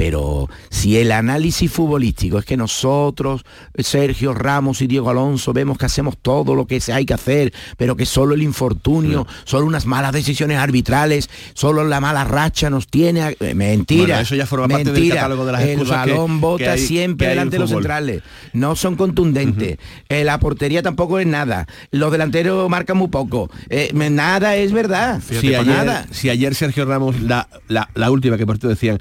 [0.00, 3.44] Pero si el análisis futbolístico es que nosotros,
[3.76, 7.96] Sergio Ramos y Diego Alonso, vemos que hacemos todo lo que hay que hacer, pero
[7.96, 13.36] que solo el infortunio, solo unas malas decisiones arbitrales, solo la mala racha nos tiene...
[13.40, 14.04] eh, Mentira.
[14.06, 15.16] Bueno, eso ya forma parte del mentira.
[15.16, 18.22] catálogo de las El balón que bota siempre que hay en delante de los centrales.
[18.54, 19.76] No son contundentes.
[20.08, 21.66] Eh, la portería tampoco es nada.
[21.90, 23.50] Los delanteros marcan muy poco.
[23.68, 25.20] Eh, nada es verdad.
[25.28, 26.06] si, ayer, nada.
[26.10, 28.98] si ayer Sergio Ramos, la, la, la última que por decían,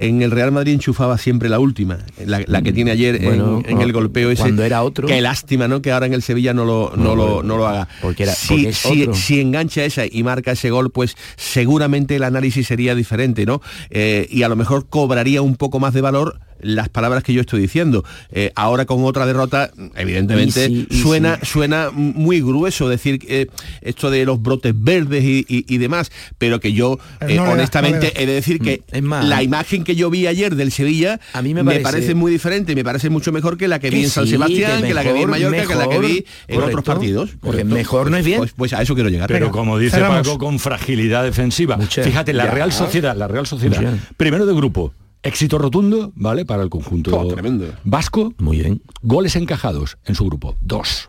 [0.00, 3.62] en el Real Madrid enchufaba siempre la última, la, la que tiene ayer en- Bueno,
[3.66, 4.42] en, el golpeo ese.
[4.42, 5.06] cuando era otro.
[5.08, 5.82] Qué lástima, ¿no?
[5.82, 7.88] Que ahora en el Sevilla no lo, no No, lo, no lo haga.
[8.02, 12.22] porque era- si, porque si- si engancha esa y marca ese gol, pues seguramente el
[12.24, 13.60] análisis sería diferente, ¿no?
[13.90, 17.40] Eh, y a lo mejor cobraría un poco más de valor las palabras que yo
[17.40, 18.04] estoy diciendo.
[18.30, 21.46] Eh, ahora con otra derrota, evidentemente, Y sí, y suena, sí.
[21.46, 23.46] suena muy grueso decir eh,
[23.82, 27.50] esto de los brotes verdes y, y- y demás, pero que yo Pero eh, no
[27.50, 30.54] honestamente no he de decir que Mm, es más, la imagen que yo vi ayer
[30.56, 33.78] del Sevilla A mí me parece, parece- muy diferente, me parece mucho mejor que la
[33.78, 35.66] que, Que vi en San sí, Sebastián, que que, la que vi en mejor, Mallorca,
[35.66, 37.30] que la que vi en otros correcto, partidos.
[37.30, 37.74] porque Correcto.
[37.74, 38.38] mejor no es bien.
[38.38, 39.28] Pues, pues a eso quiero llegar.
[39.28, 40.26] Pero Venga, como dice cerramos.
[40.26, 41.76] Paco, con fragilidad defensiva.
[41.76, 42.02] Mucha.
[42.02, 42.50] Fíjate, la Ya.
[42.52, 43.96] Real Sociedad, la Real Sociedad, Mucha.
[44.16, 46.44] primero de grupo, éxito rotundo, ¿vale?
[46.44, 47.66] Para el conjunto Oh, tremendo.
[47.84, 48.82] vasco, Muy bien.
[49.02, 51.08] goles encajados en su grupo, dos.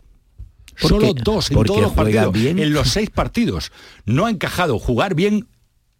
[0.80, 1.20] ¿Por Solo qué?
[1.22, 2.58] dos en Porque todos los juega partidos, bien.
[2.58, 3.70] en los seis partidos.
[4.06, 4.78] No ha encajado.
[4.78, 5.46] Jugar bien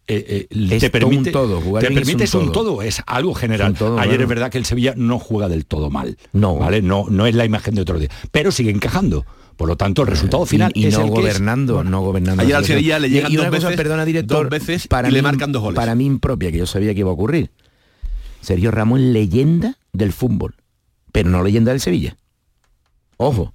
[0.07, 2.51] eh, eh, Es te todo permite, un todo, jugar te es permite un es un
[2.51, 2.63] todo.
[2.71, 3.73] todo, es algo general.
[3.73, 4.23] Es todo, Ayer claro.
[4.23, 6.17] es verdad que el Sevilla no juega del todo mal.
[6.33, 6.55] No.
[6.57, 6.81] ¿vale?
[6.81, 9.25] No, no es la imagen de otro día, pero sigue encajando.
[9.55, 11.21] Por lo tanto, el resultado final y, y es no el que es.
[11.21, 12.41] gobernando, no gobernando.
[12.41, 14.87] Ayer al Sevilla le llegan y, y dos una cosa, veces- perdona, director, dos veces
[14.87, 15.75] para y le mí- marcan dos goles.
[15.75, 17.51] Para mí impropia, que yo sabía que iba a ocurrir.
[18.43, 20.55] Sergio Ramos es leyenda del fútbol,
[21.11, 22.17] pero no leyenda del Sevilla.
[23.17, 23.53] Ojo.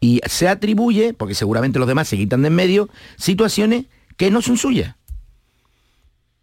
[0.00, 4.42] Y se atribuye, porque seguramente los demás se quitan de en medio, situaciones que no
[4.42, 4.96] son suyas.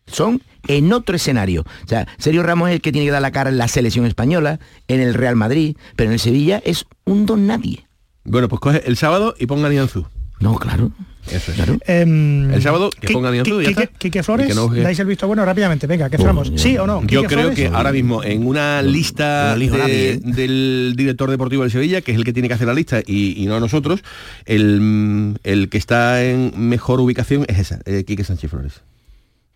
[0.08, 1.62] Son en otro escenario.
[1.84, 4.06] O sea, Sergio Ramos es el que tiene que dar la cara en la selección
[4.06, 7.88] española, en el Real Madrid, pero en el Sevilla es un don nadie.
[8.24, 10.08] Bueno, pues coge el sábado y ponga Nianzú.
[10.40, 10.92] No, claro.
[11.28, 11.56] Eso es.
[11.56, 11.78] Claro.
[11.86, 13.98] Em, El sábado, que pongan Nianzú y ya Quique- está.
[14.00, 16.52] Quique Flores, Y que no dais el visto bueno rápidamente, venga, que cerramos.
[16.56, 17.02] ¿Sí o no?
[17.06, 17.56] Yo creo Flores?
[17.60, 20.20] que ahora mismo en una lista de- ¿eh?
[20.24, 23.42] del director deportivo del Sevilla, que es el que tiene que hacer la lista y,
[23.42, 24.04] y no a nosotros,
[24.46, 28.82] el, el que está en mejor ubicación es esa, eh, Quique Sánchez Flores.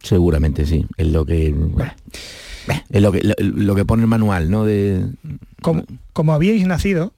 [0.04, 0.86] Seguramente sí.
[0.98, 1.54] Es lo que.
[2.90, 4.66] Es lo que, lo, lo que pone el manual, ¿no?
[4.66, 5.04] De.
[5.62, 7.14] como, como habíais nacido,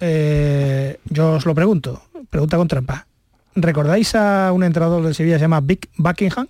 [0.00, 3.06] eh, yo os lo pregunto, pregunta con trampa.
[3.56, 6.46] ¿Recordáis a un entrenador del Sevilla que se llama Vic Buckingham?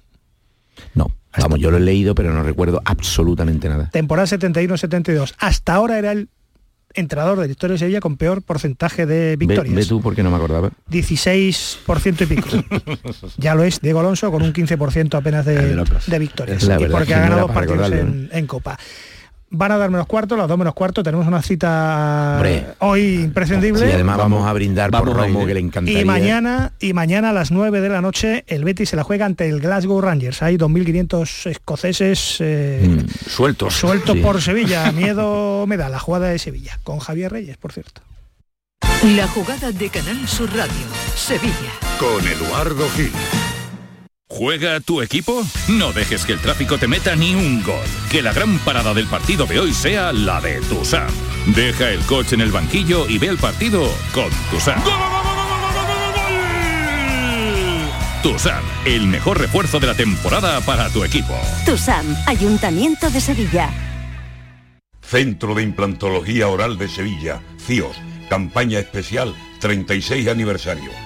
[0.94, 1.10] No.
[1.38, 3.90] Vamos, yo lo he leído, pero no recuerdo absolutamente nada.
[3.90, 5.34] Temporada 71-72.
[5.38, 6.28] Hasta ahora era el
[6.94, 9.74] entrenador de la historia de Sevilla con peor porcentaje de Ve, victorias.
[9.74, 10.70] ve tú porque no me acordaba.
[10.90, 12.48] 16% y pico.
[13.36, 16.06] ya lo es Diego Alonso con un 15% apenas de de, locos.
[16.06, 16.62] de victorias.
[16.64, 18.78] Y porque que ha ganado partidos en Copa.
[19.50, 22.66] Van a dar menos cuarto, las dos menos cuarto, tenemos una cita Hombre.
[22.80, 23.88] hoy imprescindible.
[23.88, 26.00] Y además vamos, a brindar vamos por Romo, que le encantaría.
[26.00, 29.24] Y mañana, y mañana a las 9 de la noche el Betis se la juega
[29.26, 30.42] ante el Glasgow Rangers.
[30.42, 33.74] Hay 2.500 escoceses eh, Mm, Sueltos.
[33.74, 34.22] sueltos Sí.
[34.22, 34.90] por Sevilla.
[34.92, 38.02] Miedo me da la jugada de Sevilla, con Javier Reyes, por cierto.
[39.16, 40.72] La jugada de Canal Sur Radio,
[41.14, 41.52] Sevilla.
[41.98, 43.12] Con Eduardo Gil.
[44.28, 45.44] ¿Juega tu equipo?
[45.68, 47.86] No dejes que el tráfico te meta ni un gol.
[48.10, 51.08] Que la gran parada del partido de hoy sea la de Tusam.
[51.54, 54.82] Deja el coche en el banquillo y ve el partido con Tusam.
[58.22, 61.38] Tusam, el mejor refuerzo de la temporada para tu equipo.
[61.64, 63.70] TUSAM, Ayuntamiento de Sevilla.
[65.00, 67.96] Centro de Implantología Oral de Sevilla, CIOS,
[68.28, 71.05] campaña especial 36 aniversario.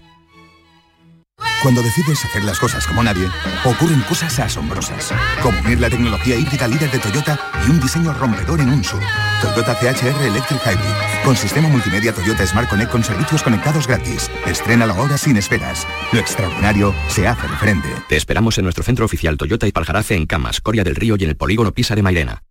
[1.61, 3.29] Cuando decides hacer las cosas como nadie,
[3.63, 8.61] ocurren cosas asombrosas, como unir la tecnología híbrida líder de Toyota y un diseño rompedor
[8.61, 8.99] en un SUV.
[9.43, 14.31] Toyota CHR Electric Hybrid, con sistema multimedia Toyota Smart Connect con servicios conectados gratis.
[14.47, 15.85] Estrena ahora sin esperas.
[16.11, 17.89] Lo extraordinario se hace de frente.
[18.09, 21.23] Te esperamos en nuestro centro oficial Toyota y Paljarafe en Camas, Coria del Río y
[21.25, 22.41] en el polígono Pisa de Mairena.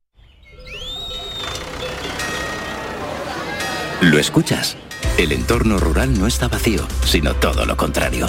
[4.00, 4.76] ¿Lo escuchas?
[5.18, 8.28] El entorno rural no está vacío, sino todo lo contrario.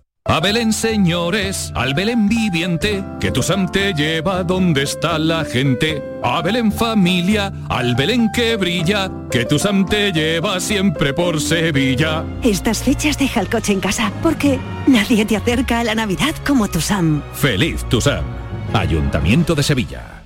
[0.31, 6.01] A Belén, señores, al Belén viviente, que tu Sam te lleva donde está la gente.
[6.23, 12.23] A Belén familia, al Belén que brilla, que tu Sam te lleva siempre por Sevilla.
[12.43, 16.69] Estas fechas deja el coche en casa, porque nadie te acerca a la Navidad como
[16.69, 17.21] TUSAM.
[17.33, 18.23] Feliz tu Sam.
[18.71, 20.23] Ayuntamiento de Sevilla.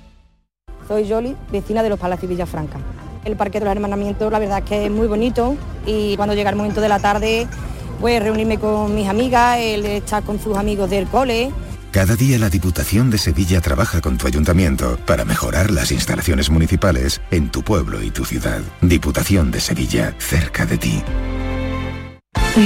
[0.86, 2.78] Soy Yoli, vecina de los Palacios Villafranca.
[3.24, 6.50] El Parque de los Hermanamientos, la verdad es que es muy bonito y cuando llega
[6.50, 7.48] el momento de la tarde,
[7.96, 11.50] pues reunirme con mis amigas, él estar con sus amigos del cole.
[11.90, 17.22] Cada día la Diputación de Sevilla trabaja con tu ayuntamiento para mejorar las instalaciones municipales
[17.30, 18.60] en tu pueblo y tu ciudad.
[18.82, 21.02] Diputación de Sevilla, cerca de ti.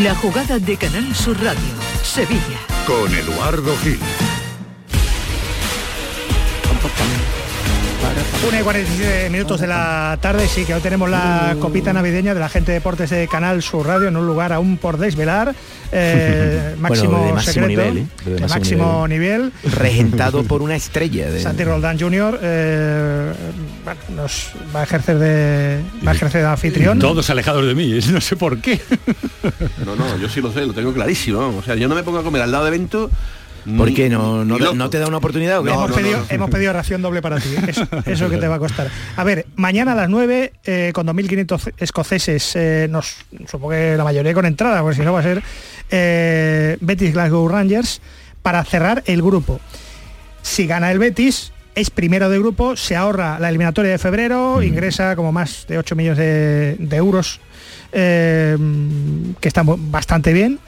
[0.03, 1.61] La jugada de Canal Sur Radio,
[2.03, 2.59] Sevilla.
[2.87, 3.99] Con Eduardo Gil.
[8.49, 12.41] Una y 47 minutos de la tarde, sí que hoy tenemos la copita navideña de
[12.41, 15.55] la gente de deportes de Canal Sur Radio en un lugar aún por desvelar,
[15.93, 18.07] eh, Bueno, máximo, de máximo secreto, nivel, ¿eh?
[18.25, 19.53] De de máximo máximo nivel.
[19.65, 21.41] Regentado por una estrella de...
[21.41, 22.39] Santi Roldán Jr.
[22.43, 23.33] eh,
[23.85, 26.99] bueno, nos va a ejercer de va a ejercer de anfitrión.
[26.99, 28.81] Todos alejados de mí, no sé por qué.
[29.85, 31.55] No, no, yo sí lo sé, lo tengo clarísimo.
[31.59, 33.11] O sea, yo no me pongo a comer al lado de evento.
[33.77, 34.09] ¿Por qué?
[34.09, 35.71] ¿No, no, te da una oportunidad o qué?
[35.71, 38.91] hemos, pedido, hemos pedido ración doble para ti, eso, eso que te va a costar.
[39.17, 44.05] A ver, mañana a las 9, eh, con 2.500 escoceses, eh, nos, supongo que la
[44.05, 45.43] mayoría con entrada, porque si no va a ser
[45.91, 48.01] eh, Betis Glasgow Rangers,
[48.43, 49.61] para cerrar el grupo.
[50.43, 55.15] Si gana el Betis, es primero de grupo, se ahorra la eliminatoria de febrero, ingresa
[55.17, 57.41] como más de 8 millones de, de euros,
[57.93, 58.57] eh,
[59.41, 60.59] que está bastante bien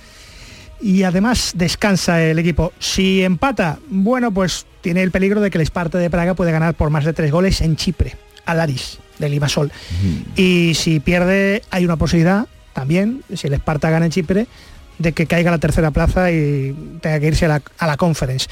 [0.83, 2.73] y además descansa el equipo.
[2.79, 6.75] Si empata, bueno, pues tiene el peligro de que el Esparta de Praga puede ganar
[6.75, 9.71] por más de tres goles en Chipre, al Aris, de Limasol.
[10.37, 14.47] Y si pierde, hay una posibilidad también, si el Esparta gana en Chipre,
[14.99, 17.97] de que caiga a la tercera plaza y tenga que irse a la, a la
[17.97, 18.49] conference.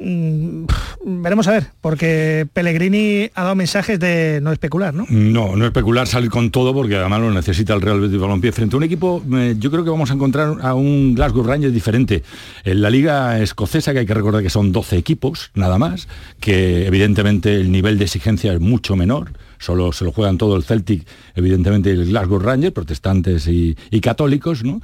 [0.00, 0.64] Mm,
[1.04, 5.06] veremos a ver, porque Pellegrini ha dado mensajes de no especular, ¿no?
[5.08, 8.76] No, no especular, salir con todo porque además lo necesita el Real Betis Balompié frente
[8.76, 9.22] a un equipo.
[9.34, 12.22] eh, yo creo que vamos a encontrar a un Glasgow Rangers diferente.
[12.64, 16.06] En la liga escocesa, que hay que recordar que son 12 equipos, nada más,
[16.40, 19.32] que evidentemente el nivel de exigencia es mucho menor.
[19.58, 24.80] Solo se lo juegan todo el Celtic, evidentemente el Glasgow Rangers, protestantes y, católicos, ¿no?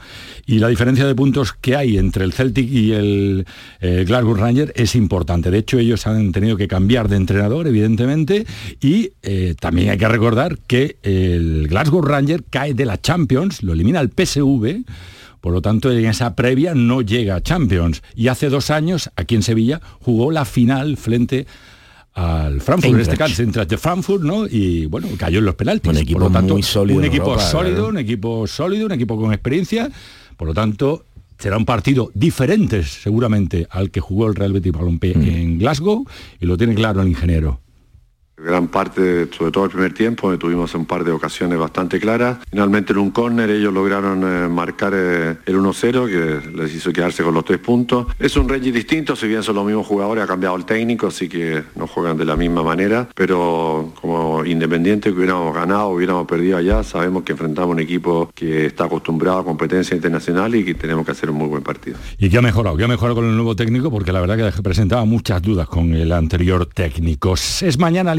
[0.46, 3.46] Y la diferencia de puntos que hay entre el Celtic y el
[3.80, 5.50] eh, Glasgow Rangers es importante.
[5.50, 8.44] De hecho, ellos han tenido que cambiar de entrenador, evidentemente,
[8.80, 13.72] y eh, también hay que recordar que el Glasgow Rangers cae de la Champions, lo
[13.72, 14.84] elimina el PSV,
[15.44, 18.02] por lo tanto, en esa previa no llega a Champions.
[18.14, 21.46] Y hace dos años, aquí en Sevilla, jugó la final frente
[22.14, 24.46] al Frankfurt, en este caso, Eintracht de Frankfurt, ¿no?
[24.46, 25.90] Y bueno, cayó en los penaltis.
[25.90, 27.88] Un equipo por lo tanto, muy sólido Un equipo Europa, sólido, claro.
[27.88, 29.90] un equipo sólido, un equipo con experiencia.
[30.36, 31.04] Por lo tanto,
[31.38, 36.06] será un partido diferente seguramente al que jugó el Real Betis Balompié en Glasgow
[36.40, 37.60] y lo tiene claro el ingeniero.
[38.36, 42.38] Gran parte, sobre todo el primer tiempo, tuvimos un par de ocasiones bastante claras.
[42.50, 47.22] Finalmente en un córner ellos lograron eh, marcar eh, el 1-0, que les hizo quedarse
[47.22, 48.08] con los tres puntos.
[48.18, 51.28] Es un Reggie distinto, si bien son los mismos jugadores, ha cambiado el técnico, así
[51.28, 53.08] que no juegan de la misma manera.
[53.14, 58.66] Pero como independiente que hubiéramos ganado, hubiéramos perdido allá, sabemos que enfrentamos un equipo que
[58.66, 61.98] está acostumbrado a competencia internacional y que tenemos que hacer un muy buen partido.
[62.18, 64.62] Y que ha mejorado, que ha mejorado con el nuevo técnico, porque la verdad que
[64.62, 67.34] presentaba muchas dudas con el anterior técnico.
[67.34, 68.12] Es mañana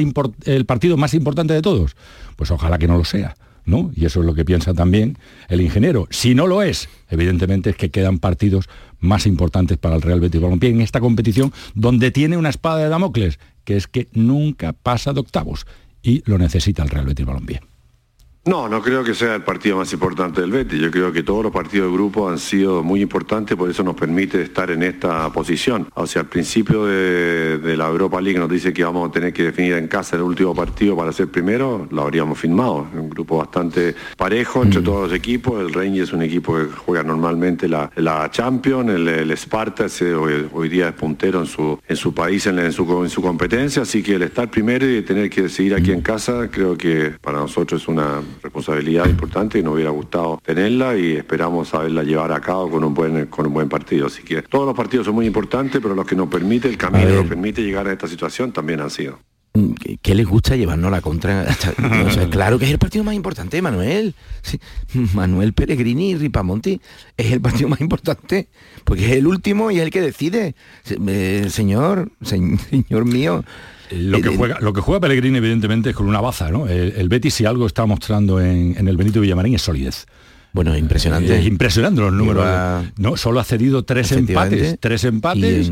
[0.46, 1.96] el partido más importante de todos?
[2.36, 3.36] Pues ojalá que no lo sea.
[3.68, 3.90] ¿No?
[3.96, 5.18] Y eso es lo que piensa también
[5.50, 6.08] el ingeniero.
[6.12, 10.40] Si no lo es, evidentemente es que quedan partidos más importantes para el Real Betis
[10.40, 15.14] Balompié en esta competición donde tiene una espada de Damocles, que es que nunca pasa
[15.14, 15.66] de octavos
[16.04, 17.62] y lo necesita el Real Betis Balompié.
[18.48, 20.80] No, no creo que sea el partido más importante del Betis.
[20.80, 23.96] Yo creo que todos los partidos de grupo han sido muy importantes, por eso nos
[23.96, 25.88] permite estar en esta posición.
[25.96, 29.46] O sea, al principio de, la Europa League nos dice que vamos a tener que
[29.46, 32.88] definir en casa el último partido para ser primero, lo habríamos firmado.
[32.94, 35.60] Un grupo bastante parejo entre todos los equipos.
[35.60, 39.88] El Rangers es un equipo que juega normalmente la, la Champions, el, el Sparta
[40.54, 44.04] hoy, día es puntero en su, en su país, en, su, en su competencia, así
[44.04, 47.82] que el estar primero y tener que decidir aquí en casa, creo que para nosotros
[47.82, 52.70] es una responsabilidad importante y nos hubiera gustado tenerla y esperamos saberla llevar a cabo
[52.70, 54.08] con un buen, con un buen partido.
[54.08, 57.10] Así que todos los partidos son muy importantes, pero los que nos permite, el camino
[57.10, 59.20] nos permite llegar a esta situación también han sido.
[60.02, 61.46] ¿Qué les gusta llevarnos la contra?
[62.30, 64.14] claro que es el partido más importante, Manuel.
[65.14, 66.82] Manuel Pellegrini y Ripamonti
[67.16, 68.50] es el partido más importante,
[68.84, 70.56] porque es el último y es el que decide.
[71.08, 73.46] Eh, señor, señor mío,
[73.92, 76.68] lo que, juega, lo que juega Pellegrini, evidentemente, es con una baza, ¿no?
[76.68, 80.06] El, Betis, si algo está mostrando en, el Benito Villamarín, es solidez.
[80.54, 81.40] Bueno, impresionante.
[81.40, 82.46] Es impresionante los números.
[82.98, 84.78] No, solo ha cedido tres empates.
[84.80, 85.72] Tres empates.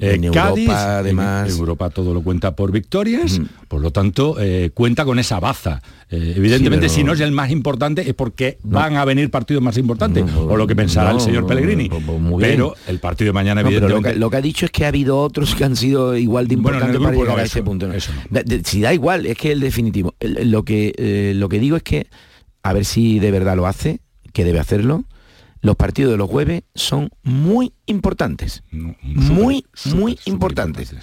[0.00, 1.52] Eh, en Europa, además.
[1.52, 5.82] En Europa todo lo cuenta por victorias, por lo tanto, eh, cuenta con esa baza.
[6.10, 9.76] Eh, evidentemente, si no es el más importante, es porque van a venir partidos más
[9.76, 11.90] importantes, o lo que pensará el señor Pellegrini.
[12.38, 14.14] Pero el partido de mañana, evidentemente...
[14.14, 17.00] Lo que, ha dicho es que ha habido otros que han sido igual de importantes
[17.00, 17.88] para llegar a ese punto.
[18.64, 20.14] si da igual, es que el definitivo.
[20.20, 22.06] lo, que, lo que digo es que,
[22.62, 24.00] a ver si de verdad lo hace,
[24.32, 25.04] que debe hacerlo,
[25.60, 28.62] los partidos de los jueves son muy importantes.
[28.70, 30.94] muy, muy importantes.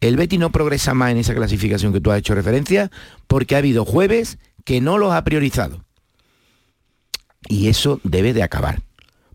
[0.00, 2.90] El Betty no progresa más en esa clasificación que tú has hecho referencia
[3.26, 5.84] porque ha habido jueves que no los ha priorizado.
[7.48, 8.82] Y eso debe de acabar.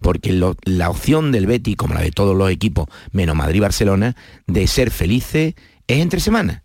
[0.01, 4.15] Porque la opción del Betty, como la de todos los equipos, menos Madrid y Barcelona,
[4.47, 5.55] de ser felices
[5.87, 6.63] es entre semanas.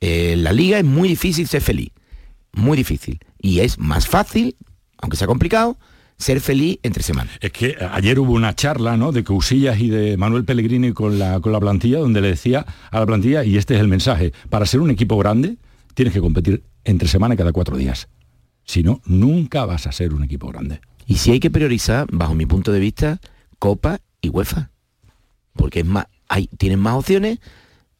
[0.00, 1.90] En la liga es muy difícil ser feliz.
[2.52, 3.20] Muy difícil.
[3.40, 4.56] Y es más fácil,
[4.98, 5.78] aunque sea complicado,
[6.18, 7.34] ser feliz entre semanas.
[7.40, 9.12] Es que ayer hubo una charla ¿no?
[9.12, 13.00] de Cousillas y de Manuel Pellegrini con la, con la plantilla, donde le decía a
[13.00, 15.56] la plantilla, y este es el mensaje, para ser un equipo grande
[15.94, 18.08] tienes que competir entre semana cada cuatro días.
[18.64, 20.80] Si no, nunca vas a ser un equipo grande.
[21.06, 23.20] Y si hay que priorizar, bajo mi punto de vista,
[23.58, 24.70] Copa y UEFA.
[25.54, 27.38] Porque es más, hay, tienen más opciones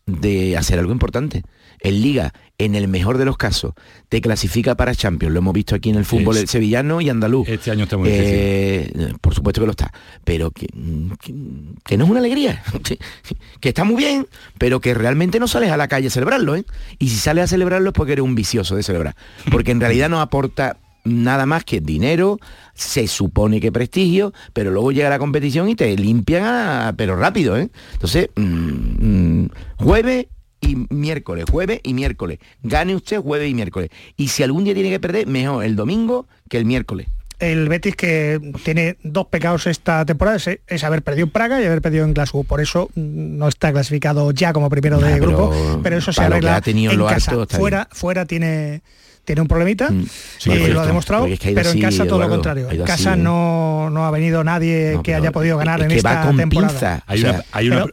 [0.06, 1.42] de hacer algo importante.
[1.80, 3.72] En Liga en el mejor de los casos,
[4.08, 5.32] te clasifica para Champions.
[5.32, 7.48] Lo hemos visto aquí en el fútbol sevillano y andaluz.
[7.48, 8.34] Este año está muy difícil.
[8.34, 9.92] Eh, por supuesto que lo está.
[10.24, 12.64] Pero que, que, no es una alegría.
[13.60, 14.26] que está muy bien,
[14.58, 16.56] pero que realmente no sales a la calle a celebrarlo.
[16.56, 16.64] ¿eh?
[16.98, 19.14] Y si sales a celebrarlo es porque eres un vicioso de celebrar.
[19.52, 22.40] Porque en realidad no aporta nada más que dinero,
[22.74, 27.56] se supone que prestigio, pero luego llega la competición y te limpian, pero rápido.
[27.56, 27.70] ¿eh?
[27.92, 30.26] Entonces, mm, mm, jueves
[30.60, 32.38] y miércoles, jueves y miércoles.
[32.62, 33.90] Gane usted jueves y miércoles.
[34.16, 37.08] Y si algún día tiene que perder, mejor el domingo que el miércoles.
[37.38, 41.80] El Betis que tiene dos pecados esta temporada es, haber perdido en Praga y haber
[41.80, 42.44] perdido en Glasgow.
[42.44, 46.60] Por eso no está clasificado ya como primero de grupo, pero eso se arregla ha
[46.60, 47.46] tenido en casa.
[47.46, 48.82] fuera, fuera tiene
[49.28, 50.06] tiene un problemita mm.
[50.46, 52.70] y lo ha demostrado, pero en casa todo lo contrario.
[52.70, 57.04] En casa no, no, ha venido nadie que haya podido ganar en esta temporada.
[57.06, 57.22] Hay
[57.68, 57.86] una,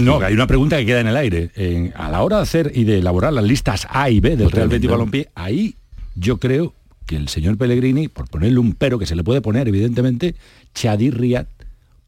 [0.00, 1.92] no, hay una pregunta que queda en el aire.
[1.94, 4.68] a la hora de hacer y de elaborar las listas A y B del Real
[4.68, 5.74] Betis Balompié, ahí
[6.14, 6.72] yo creo
[7.04, 10.36] que el señor Pellegrini, por ponerle un pero que se le puede poner, evidentemente,
[10.74, 11.46] Chadir Riyad,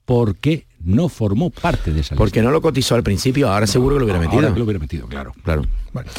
[0.07, 2.17] ¿por qué no formó parte de esa lista?
[2.17, 4.51] Porque no lo cotizó al principio, ahora seguro que lo hubiera metido.
[4.51, 5.33] lo hubiera metido, claro.
[5.43, 5.63] claro.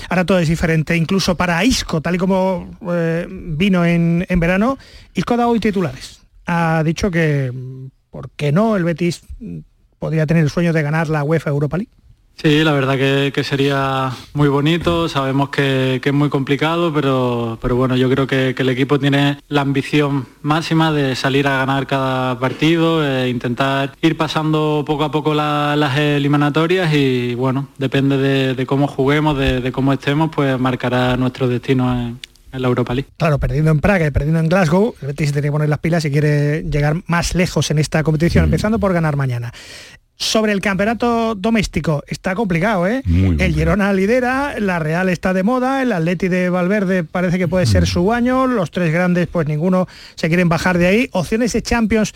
[0.09, 4.77] ahora todo es diferente, incluso para Isco, tal y como eh, vino en, en verano,
[5.13, 6.21] Isco ha dado hoy titulares.
[6.45, 7.51] Ha dicho que,
[8.09, 8.75] ¿por qué no?
[8.75, 9.21] El Betis
[9.99, 11.91] podría tener el sueño de ganar la UEFA Europa League.
[12.35, 17.57] Sí, la verdad que, que sería muy bonito, sabemos que, que es muy complicado, pero,
[17.61, 21.57] pero bueno, yo creo que, que el equipo tiene la ambición máxima de salir a
[21.59, 27.69] ganar cada partido, e intentar ir pasando poco a poco la- las eliminatorias y bueno,
[27.77, 32.19] depende de, de cómo juguemos, de, de cómo estemos, pues marcará nuestro destino en,
[32.51, 33.07] en la Europa League.
[33.15, 35.79] Claro, perdiendo en Praga y perdiendo en Glasgow, el Betis se tiene que poner las
[35.79, 39.53] pilas si quiere llegar más lejos en esta competición, empezando por ganar mañana.
[40.23, 43.03] Sobre el campeonato doméstico, está complicado, ¿eh?
[43.05, 47.65] el Girona lidera, la Real está de moda, el Atleti de Valverde parece que puede
[47.65, 51.09] ser su año, los tres grandes pues ninguno se quieren bajar de ahí.
[51.11, 52.13] Opciones de Champions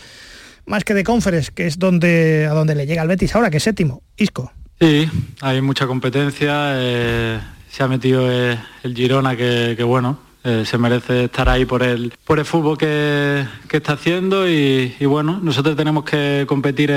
[0.64, 3.58] más que de Conference, que es donde a donde le llega el Betis ahora, que
[3.58, 4.02] es séptimo.
[4.16, 4.50] Isco.
[4.80, 5.08] Sí,
[5.42, 7.38] hay mucha competencia, eh,
[7.70, 10.18] se ha metido eh, el Girona que, que bueno,
[10.48, 14.94] eh, se merece estar ahí por el, por el fútbol que, que está haciendo y,
[15.04, 16.92] bueno, nosotros tenemos que competir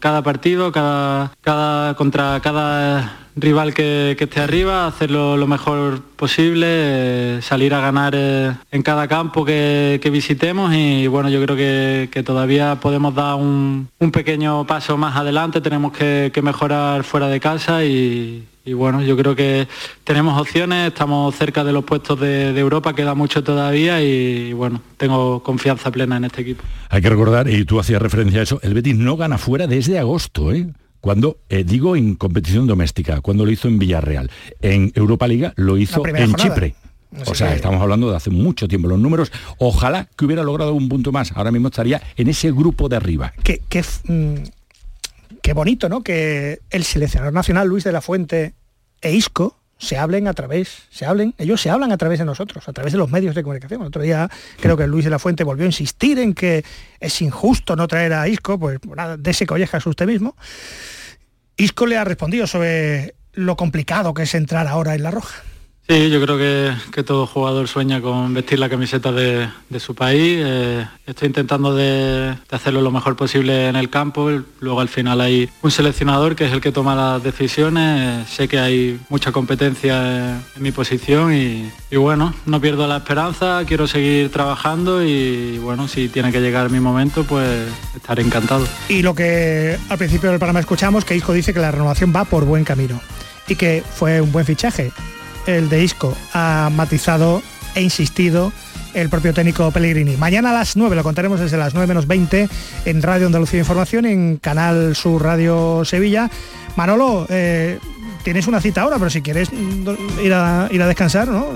[0.00, 6.66] cada partido, cada, cada, contra cada rival que, que esté arriba, hacerlo lo mejor posible,
[6.68, 11.56] eh, salir a ganar eh, en cada campo que, que visitemos y bueno, yo creo
[11.56, 17.40] que, todavía podemos dar un, un pequeño paso más adelante, tenemos que mejorar fuera de
[17.40, 19.66] casa y, y bueno, yo creo que
[20.04, 24.82] tenemos opciones, estamos cerca de los puestos de, de Europa, queda mucho todavía y bueno,
[24.96, 26.62] tengo confianza plena en este equipo.
[26.90, 29.98] Hay que recordar, y tú hacías referencia a eso, el Betis no gana fuera desde
[29.98, 30.68] agosto, ¿eh?
[31.00, 34.30] Cuando, eh, digo en competición doméstica, cuando lo hizo en Villarreal.
[34.60, 36.34] En Europa Liga lo hizo en jornada.
[36.36, 36.74] Chipre.
[37.20, 38.88] Así O sea, que- estamos hablando de hace mucho tiempo.
[38.88, 41.32] Los números, ojalá que hubiera logrado un punto más.
[41.32, 43.32] Ahora mismo estaría en ese grupo de arriba.
[43.44, 44.34] Qué, qué, mm,
[45.48, 46.02] qué bonito, ¿no?
[46.02, 48.52] Que el seleccionador nacional Luis de la Fuente
[49.00, 52.68] e Isco se hablen a través, se hablen, ellos se hablan a través de nosotros,
[52.68, 53.80] a través de los medios de comunicación.
[53.80, 54.28] El otro día
[54.60, 56.66] creo que Luis de la Fuente volvió a insistir en que
[57.00, 60.36] es injusto no traer a Isco, pues nada, dese collejas usted mismo.
[61.56, 65.42] Isco le ha respondido sobre lo complicado que es entrar ahora en la roja.
[65.90, 69.48] Sí, yo creo que, que todo jugador sueña con vestir la camiseta de,
[69.80, 70.38] su país.
[70.44, 74.28] Eh, estoy intentando de, hacerlo lo mejor posible en el campo.
[74.60, 78.02] Luego al final hay un seleccionador que es el que toma las decisiones.
[78.02, 82.98] Eh, sé que hay mucha competencia en, mi posición y, y bueno, no pierdo la
[82.98, 83.62] esperanza.
[83.66, 87.66] Quiero seguir trabajando y bueno, si tiene que llegar mi momento, pues
[87.96, 88.68] estaré encantado.
[88.90, 92.26] Y lo que al principio del programa escuchamos, que Isco dice que la renovación va
[92.26, 93.00] por buen camino
[93.48, 94.92] y que fue un buen fichaje.
[95.48, 97.40] El de Isco ha matizado
[97.74, 98.52] e insistido
[98.92, 100.14] el propio técnico Pellegrini.
[100.18, 102.50] Mañana a las 9, lo contaremos desde las 9 menos 20
[102.84, 106.30] en Radio Andalucía Información, en Canal Sur Radio Sevilla.
[106.76, 107.78] Manolo, eh,
[108.22, 109.88] tienes una cita ahora, pero si quieres mm,
[110.22, 111.46] ir a, ir a descansar, ¿no?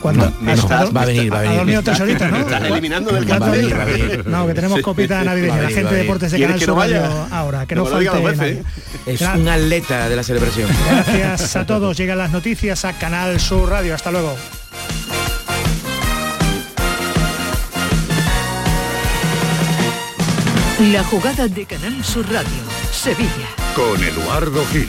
[0.00, 0.32] ¿Cuándo?
[0.40, 1.56] no, Has no, va a venir, va a ha venir.
[1.58, 2.38] dormido tres horitas, ¿no?
[2.38, 4.26] Estás eliminando del venir.
[4.26, 5.62] No, que tenemos copita navideña.
[5.62, 6.00] La gente de.
[6.02, 8.62] Deportes de ¿Quieres Canal Sur ahora, que No falte nadie.
[9.06, 10.68] Es Gra- un atleta de la celebración.
[10.86, 11.96] Gracias a todos.
[11.96, 13.94] Llegan las noticias a Canal Sur Radio.
[13.94, 14.36] Hasta luego.
[20.92, 23.48] La jugada de Canal Sur Radio, Sevilla.
[23.74, 24.88] Con Eduardo Gil.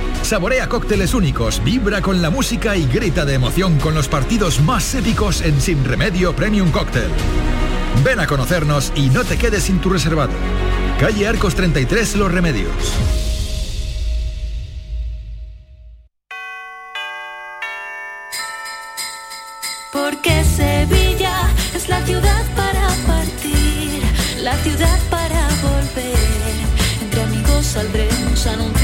[0.23, 4.95] Saborea cócteles únicos, vibra con la música y grita de emoción con los partidos más
[4.95, 7.09] épicos en Sin Remedio Premium Cóctel.
[8.03, 10.31] Ven a conocernos y no te quedes sin tu reservado.
[10.99, 12.71] Calle Arcos 33 Los Remedios.
[19.91, 24.01] Porque Sevilla es la ciudad para partir,
[24.41, 26.15] la ciudad para volver.
[27.01, 28.80] Entre amigos saldremos a anunciar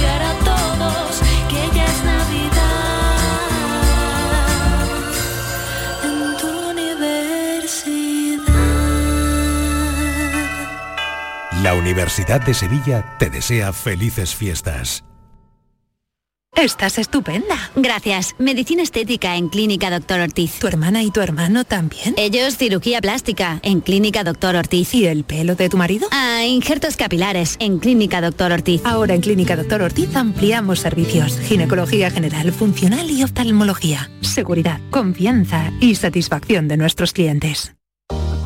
[11.88, 15.05] Universidad de Sevilla te desea felices fiestas.
[16.53, 17.55] Estás estupenda.
[17.77, 18.35] Gracias.
[18.39, 20.59] Medicina estética en Clínica Doctor Ortiz.
[20.59, 22.13] ¿Tu hermana y tu hermano también?
[22.17, 24.93] Ellos cirugía plástica en Clínica Doctor Ortiz.
[24.95, 26.09] ¿Y el pelo de tu marido?
[26.11, 28.81] Ah, injertos capilares en Clínica Doctor Ortiz.
[28.83, 31.39] Ahora en Clínica Doctor Ortiz ampliamos servicios.
[31.39, 34.11] Ginecología general, funcional y oftalmología.
[34.19, 37.76] Seguridad, confianza y satisfacción de nuestros clientes.